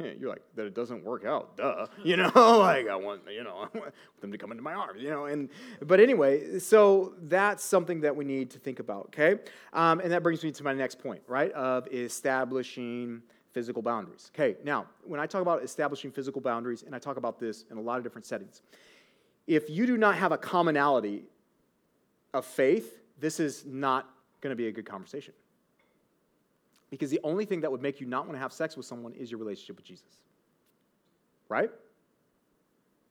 [0.00, 1.86] you're like that it doesn't work out duh.
[2.04, 3.68] You know like i want you know
[4.20, 5.48] them to come into my arms you know and
[5.82, 9.40] but anyway so that's something that we need to think about okay?
[9.72, 13.22] Um, and that brings me to my next point right of establishing
[13.52, 14.32] physical boundaries.
[14.34, 17.76] Okay now when i talk about establishing physical boundaries and i talk about this in
[17.76, 18.62] a lot of different settings
[19.46, 21.22] if you do not have a commonality
[22.32, 24.10] of faith this is not
[24.40, 25.34] going to be a good conversation
[26.90, 29.12] because the only thing that would make you not want to have sex with someone
[29.14, 30.22] is your relationship with Jesus.
[31.48, 31.70] Right?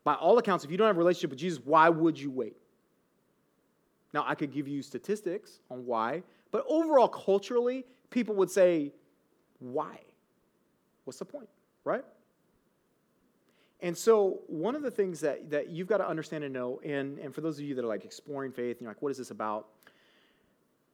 [0.03, 2.55] By all accounts, if you don't have a relationship with Jesus, why would you wait?
[4.13, 8.91] Now, I could give you statistics on why, but overall, culturally, people would say,
[9.59, 9.99] why?
[11.05, 11.49] What's the point?
[11.83, 12.03] Right?
[13.81, 17.17] And so, one of the things that, that you've got to understand and know, and,
[17.19, 19.17] and for those of you that are like exploring faith, and you're like, what is
[19.17, 19.67] this about?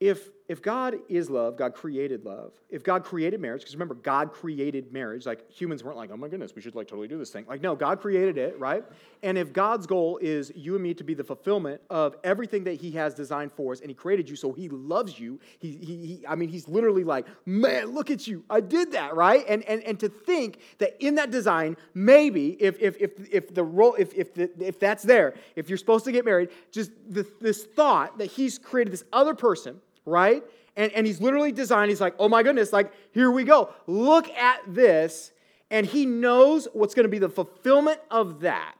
[0.00, 4.32] If, if God is love, God created love, if God created marriage, because remember, God
[4.32, 7.28] created marriage, like humans weren't like, oh my goodness, we should like totally do this
[7.28, 7.44] thing.
[7.46, 8.82] Like, no, God created it, right?
[9.22, 12.80] And if God's goal is you and me to be the fulfillment of everything that
[12.80, 15.96] He has designed for us, and He created you, so He loves you, He, he,
[16.06, 19.44] he I mean, He's literally like, man, look at you, I did that, right?
[19.46, 23.64] And, and, and to think that in that design, maybe if, if, if, if the
[23.64, 27.64] role, if, if, the, if that's there, if you're supposed to get married, just this
[27.64, 30.42] thought that He's created this other person, right?
[30.76, 33.72] And, and he's literally designed, he's like, oh my goodness, like, here we go.
[33.86, 35.32] Look at this.
[35.70, 38.74] And he knows what's going to be the fulfillment of that.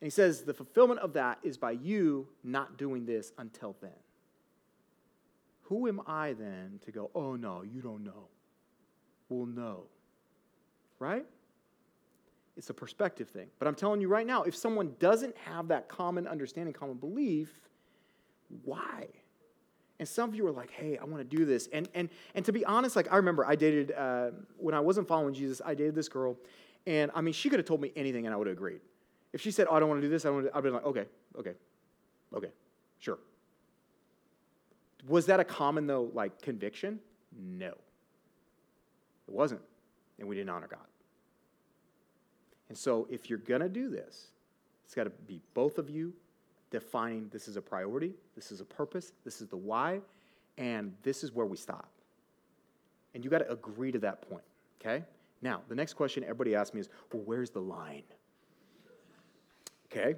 [0.00, 3.90] And he says, the fulfillment of that is by you not doing this until then.
[5.62, 8.28] Who am I then to go, oh no, you don't know?
[9.28, 9.84] We'll know.
[10.98, 11.26] Right?
[12.56, 13.48] It's a perspective thing.
[13.58, 17.50] But I'm telling you right now, if someone doesn't have that common understanding, common belief,
[18.64, 19.06] why?
[19.98, 21.68] And some of you are like, hey, I want to do this.
[21.72, 25.08] And, and, and to be honest, like I remember I dated, uh, when I wasn't
[25.08, 26.36] following Jesus, I dated this girl.
[26.86, 28.80] And I mean, she could have told me anything and I would have agreed.
[29.32, 30.86] If she said, oh, I don't want to do this, I would have been like,
[30.86, 31.04] okay,
[31.38, 31.54] okay,
[32.34, 32.48] okay,
[32.98, 33.18] sure.
[35.06, 37.00] Was that a common, though, like conviction?
[37.36, 37.68] No.
[37.68, 39.60] It wasn't.
[40.18, 40.80] And we didn't honor God.
[42.68, 44.28] And so if you're going to do this,
[44.84, 46.12] it's got to be both of you
[46.70, 50.00] defining this is a priority, this is a purpose, this is the why,
[50.56, 51.88] and this is where we stop.
[53.14, 54.44] And you got to agree to that point,
[54.80, 55.04] okay?
[55.40, 58.02] Now, the next question everybody asks me is well, where's the line?
[59.90, 60.16] Okay?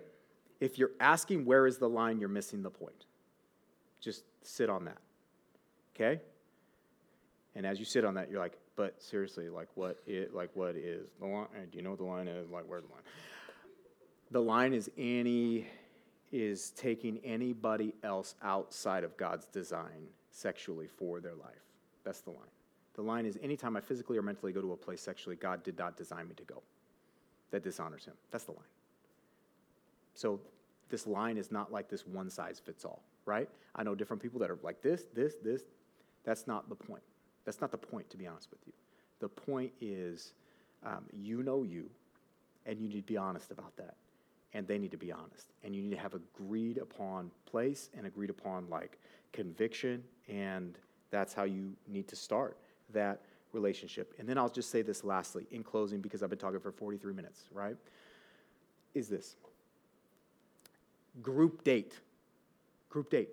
[0.61, 3.07] If you're asking where is the line, you're missing the point.
[4.01, 4.99] Just sit on that,
[5.95, 6.21] okay?
[7.55, 10.75] And as you sit on that, you're like, but seriously, like what it like what
[10.75, 11.47] is the line?
[11.55, 12.49] Uh, do you know what the line is?
[12.49, 13.03] Like where's the line?
[14.31, 15.67] The line is any
[16.33, 21.65] is taking anybody else outside of God's design sexually for their life.
[22.05, 22.41] That's the line.
[22.95, 25.79] The line is anytime I physically or mentally go to a place sexually, God did
[25.79, 26.63] not design me to go.
[27.51, 28.15] That dishonors Him.
[28.31, 28.61] That's the line.
[30.15, 30.41] So
[30.89, 33.49] this line is not like this one size fits all, right?
[33.75, 35.63] I know different people that are like this, this, this.
[36.25, 37.03] That's not the point.
[37.45, 38.73] That's not the point, to be honest with you.
[39.21, 40.35] The point is
[40.85, 41.89] um, you know you,
[42.67, 43.97] and you need to be honest about that
[44.53, 45.47] and they need to be honest.
[45.63, 48.99] And you need to have agreed upon place and agreed upon like
[49.33, 50.79] conviction, and
[51.11, 52.57] that's how you need to start
[52.93, 53.21] that
[53.53, 54.15] relationship.
[54.19, 57.13] And then I'll just say this lastly in closing because I've been talking for 43
[57.13, 57.77] minutes, right?
[58.95, 59.37] Is this
[61.23, 61.95] group date.
[62.89, 63.31] Group date.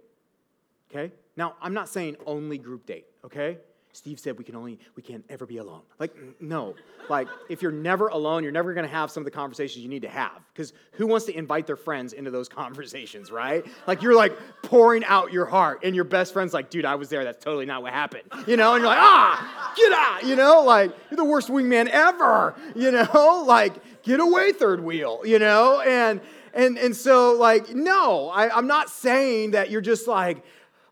[0.89, 1.11] Okay?
[1.35, 3.57] Now, I'm not saying only group date, okay?
[3.97, 5.81] Steve said we can only, we can't ever be alone.
[5.97, 6.75] Like, no.
[7.09, 10.03] Like, if you're never alone, you're never gonna have some of the conversations you need
[10.03, 10.39] to have.
[10.53, 13.65] Because who wants to invite their friends into those conversations, right?
[13.87, 17.09] Like, you're like pouring out your heart, and your best friend's like, dude, I was
[17.09, 17.23] there.
[17.23, 18.21] That's totally not what happened.
[18.45, 18.75] You know?
[18.75, 20.61] And you're like, ah, get out, you know?
[20.61, 23.43] Like, you're the worst wingman ever, you know?
[23.47, 25.81] Like, get away, third wheel, you know?
[25.81, 26.21] And,
[26.53, 30.43] and, and so, like, no, I, I'm not saying that you're just like,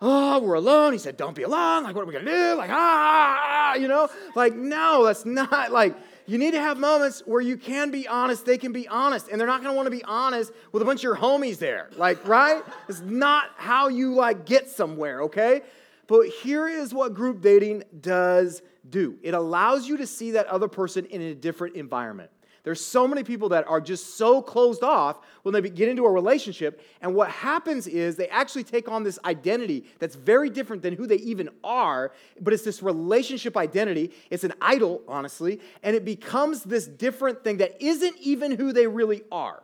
[0.02, 0.94] oh, we're alone.
[0.94, 1.84] He said, don't be alone.
[1.84, 2.56] Like, what are we going to do?
[2.56, 4.10] Like, ah, ah, ah, ah, you know?
[4.36, 5.96] Like, no, that's not like,
[6.28, 9.40] you need to have moments where you can be honest, they can be honest, and
[9.40, 11.90] they're not going to want to be honest with a bunch of your homies there.
[11.96, 12.64] Like, right?
[12.90, 15.62] It's not how you like get somewhere, okay?
[16.08, 19.18] But here is what group dating does do.
[19.22, 22.30] It allows you to see that other person in a different environment.
[22.66, 26.12] There's so many people that are just so closed off when they get into a
[26.12, 26.82] relationship.
[27.00, 31.06] And what happens is they actually take on this identity that's very different than who
[31.06, 32.12] they even are,
[32.42, 34.12] but it's this relationship identity.
[34.32, 38.88] It's an idol, honestly, and it becomes this different thing that isn't even who they
[38.88, 39.62] really are.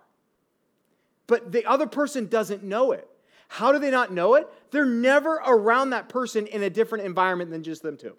[1.26, 3.08] But the other person doesn't know it.
[3.47, 4.47] How do they not know it?
[4.70, 8.16] They're never around that person in a different environment than just them two.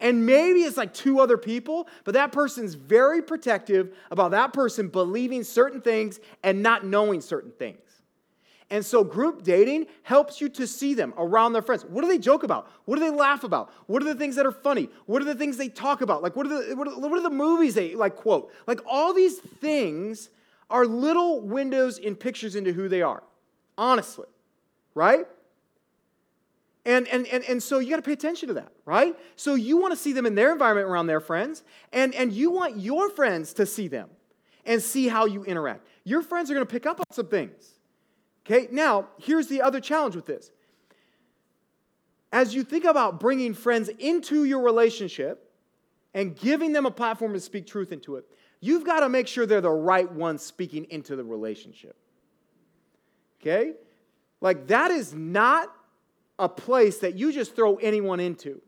[0.00, 4.88] And maybe it's like two other people, but that person's very protective about that person
[4.88, 7.78] believing certain things and not knowing certain things.
[8.70, 11.84] And so, group dating helps you to see them around their friends.
[11.84, 12.70] What do they joke about?
[12.84, 13.72] What do they laugh about?
[13.86, 14.88] What are the things that are funny?
[15.06, 16.22] What are the things they talk about?
[16.22, 18.52] Like, what are the, what are, what are the movies they like quote?
[18.68, 20.30] Like, all these things
[20.70, 23.24] are little windows in pictures into who they are,
[23.76, 24.28] honestly,
[24.94, 25.26] right?
[26.86, 29.14] And, and, and, and so you got to pay attention to that, right?
[29.36, 31.62] So you want to see them in their environment around their friends,
[31.92, 34.08] and, and you want your friends to see them
[34.64, 35.86] and see how you interact.
[36.04, 37.74] Your friends are going to pick up on some things.
[38.46, 40.50] Okay, now here's the other challenge with this.
[42.32, 45.52] As you think about bringing friends into your relationship
[46.14, 48.24] and giving them a platform to speak truth into it,
[48.60, 51.96] you've got to make sure they're the right ones speaking into the relationship.
[53.40, 53.72] Okay?
[54.40, 55.74] Like, that is not
[56.40, 58.60] a place that you just throw anyone into.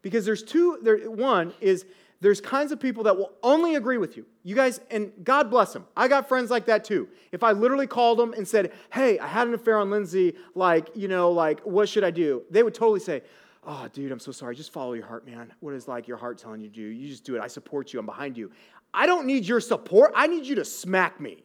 [0.00, 1.84] Because there's two, there, one is
[2.20, 4.24] there's kinds of people that will only agree with you.
[4.42, 5.86] You guys, and God bless them.
[5.96, 7.08] I got friends like that too.
[7.32, 10.88] If I literally called them and said, hey, I had an affair on Lindsay, like,
[10.94, 12.42] you know, like, what should I do?
[12.50, 13.22] They would totally say,
[13.64, 14.56] oh, dude, I'm so sorry.
[14.56, 15.52] Just follow your heart, man.
[15.60, 16.82] What is like your heart telling you to do?
[16.82, 17.40] You just do it.
[17.40, 18.00] I support you.
[18.00, 18.50] I'm behind you.
[18.94, 20.12] I don't need your support.
[20.14, 21.42] I need you to smack me.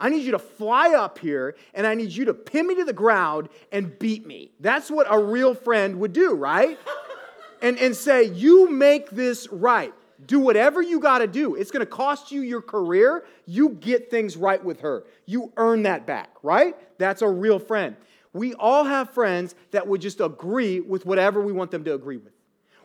[0.00, 2.84] I need you to fly up here and I need you to pin me to
[2.84, 4.52] the ground and beat me.
[4.60, 6.78] That's what a real friend would do, right?
[7.62, 9.92] and, and say, You make this right.
[10.26, 11.54] Do whatever you got to do.
[11.54, 13.24] It's going to cost you your career.
[13.46, 15.04] You get things right with her.
[15.26, 16.74] You earn that back, right?
[16.98, 17.96] That's a real friend.
[18.32, 22.16] We all have friends that would just agree with whatever we want them to agree
[22.16, 22.32] with.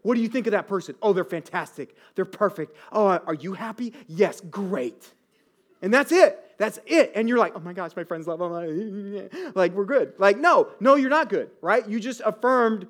[0.03, 0.95] What do you think of that person?
[1.01, 1.95] Oh, they're fantastic.
[2.15, 2.75] They're perfect.
[2.91, 3.93] Oh, are you happy?
[4.07, 5.11] Yes, great.
[5.83, 6.39] And that's it.
[6.57, 7.11] That's it.
[7.13, 9.29] And you're like, oh my gosh, my friends love them.
[9.55, 10.13] Like, we're good.
[10.17, 11.87] Like, no, no, you're not good, right?
[11.87, 12.87] You just affirmed,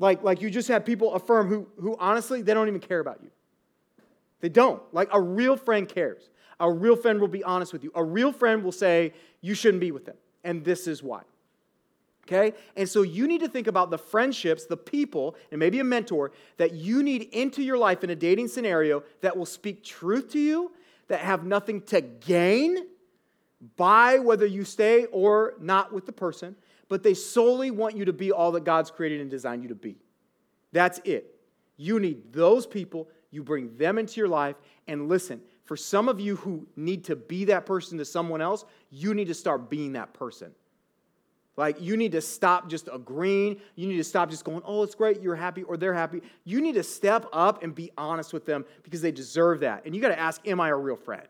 [0.00, 3.20] like, like you just had people affirm who, who honestly, they don't even care about
[3.22, 3.30] you.
[4.40, 4.82] They don't.
[4.92, 6.28] Like, a real friend cares.
[6.58, 7.92] A real friend will be honest with you.
[7.94, 10.16] A real friend will say, you shouldn't be with them.
[10.42, 11.22] And this is why.
[12.26, 12.56] Okay?
[12.76, 16.32] And so you need to think about the friendships, the people, and maybe a mentor
[16.56, 20.40] that you need into your life in a dating scenario that will speak truth to
[20.40, 20.72] you
[21.08, 22.76] that have nothing to gain
[23.76, 26.56] by whether you stay or not with the person,
[26.88, 29.74] but they solely want you to be all that God's created and designed you to
[29.74, 29.96] be.
[30.72, 31.34] That's it.
[31.76, 36.20] You need those people, you bring them into your life, and listen, for some of
[36.20, 39.94] you who need to be that person to someone else, you need to start being
[39.94, 40.52] that person.
[41.56, 43.60] Like, you need to stop just agreeing.
[43.76, 46.20] You need to stop just going, oh, it's great, you're happy, or they're happy.
[46.44, 49.84] You need to step up and be honest with them because they deserve that.
[49.84, 51.28] And you got to ask, am I a real friend?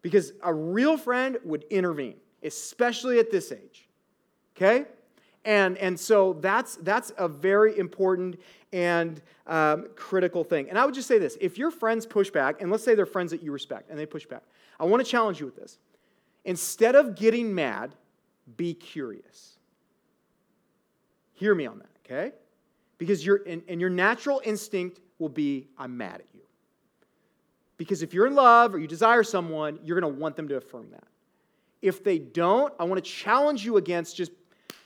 [0.00, 3.88] Because a real friend would intervene, especially at this age.
[4.56, 4.86] Okay?
[5.44, 8.40] And, and so that's, that's a very important
[8.72, 10.68] and um, critical thing.
[10.68, 13.06] And I would just say this if your friends push back, and let's say they're
[13.06, 14.42] friends that you respect and they push back,
[14.80, 15.78] I want to challenge you with this.
[16.44, 17.94] Instead of getting mad,
[18.56, 19.58] be curious.
[21.32, 22.34] Hear me on that, okay?
[22.98, 26.40] Because your and, and your natural instinct will be, I'm mad at you.
[27.78, 30.90] Because if you're in love or you desire someone, you're to want them to affirm
[30.92, 31.04] that.
[31.82, 34.32] If they don't, I want to challenge you against just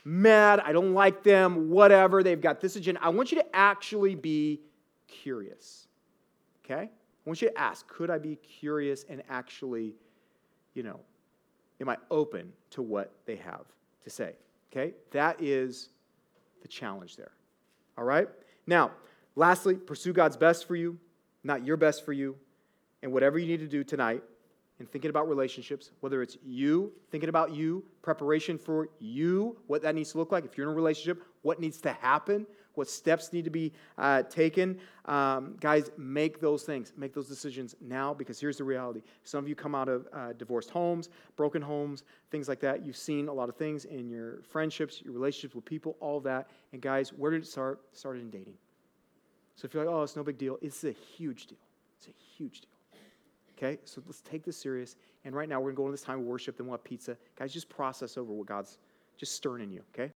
[0.03, 3.01] mad, I don't like them, whatever, they've got this agenda.
[3.03, 4.61] I want you to actually be
[5.07, 5.87] curious.
[6.65, 6.83] Okay?
[6.83, 9.93] I want you to ask, could I be curious and actually,
[10.73, 10.99] you know,
[11.81, 13.65] Am I open to what they have
[14.03, 14.33] to say?
[14.71, 14.93] Okay?
[15.11, 15.89] That is
[16.61, 17.31] the challenge there.
[17.97, 18.29] All right?
[18.67, 18.91] Now,
[19.35, 20.97] lastly, pursue God's best for you,
[21.43, 22.35] not your best for you.
[23.01, 24.21] And whatever you need to do tonight
[24.79, 29.95] in thinking about relationships, whether it's you thinking about you, preparation for you, what that
[29.95, 30.45] needs to look like.
[30.45, 32.45] If you're in a relationship, what needs to happen
[32.75, 34.79] what steps need to be uh, taken.
[35.05, 39.01] Um, guys, make those things, make those decisions now because here's the reality.
[39.23, 42.85] Some of you come out of uh, divorced homes, broken homes, things like that.
[42.85, 46.49] You've seen a lot of things in your friendships, your relationships with people, all that.
[46.73, 47.81] And guys, where did it start?
[47.91, 48.55] It started in dating.
[49.55, 51.57] So if you're like, oh, it's no big deal, it's a huge deal.
[51.97, 52.69] It's a huge deal.
[53.57, 54.95] Okay, so let's take this serious.
[55.23, 56.83] And right now, we're going to go into this time of worship, then we'll have
[56.83, 57.15] pizza.
[57.37, 58.79] Guys, just process over what God's
[59.17, 60.11] just stirring in you, okay?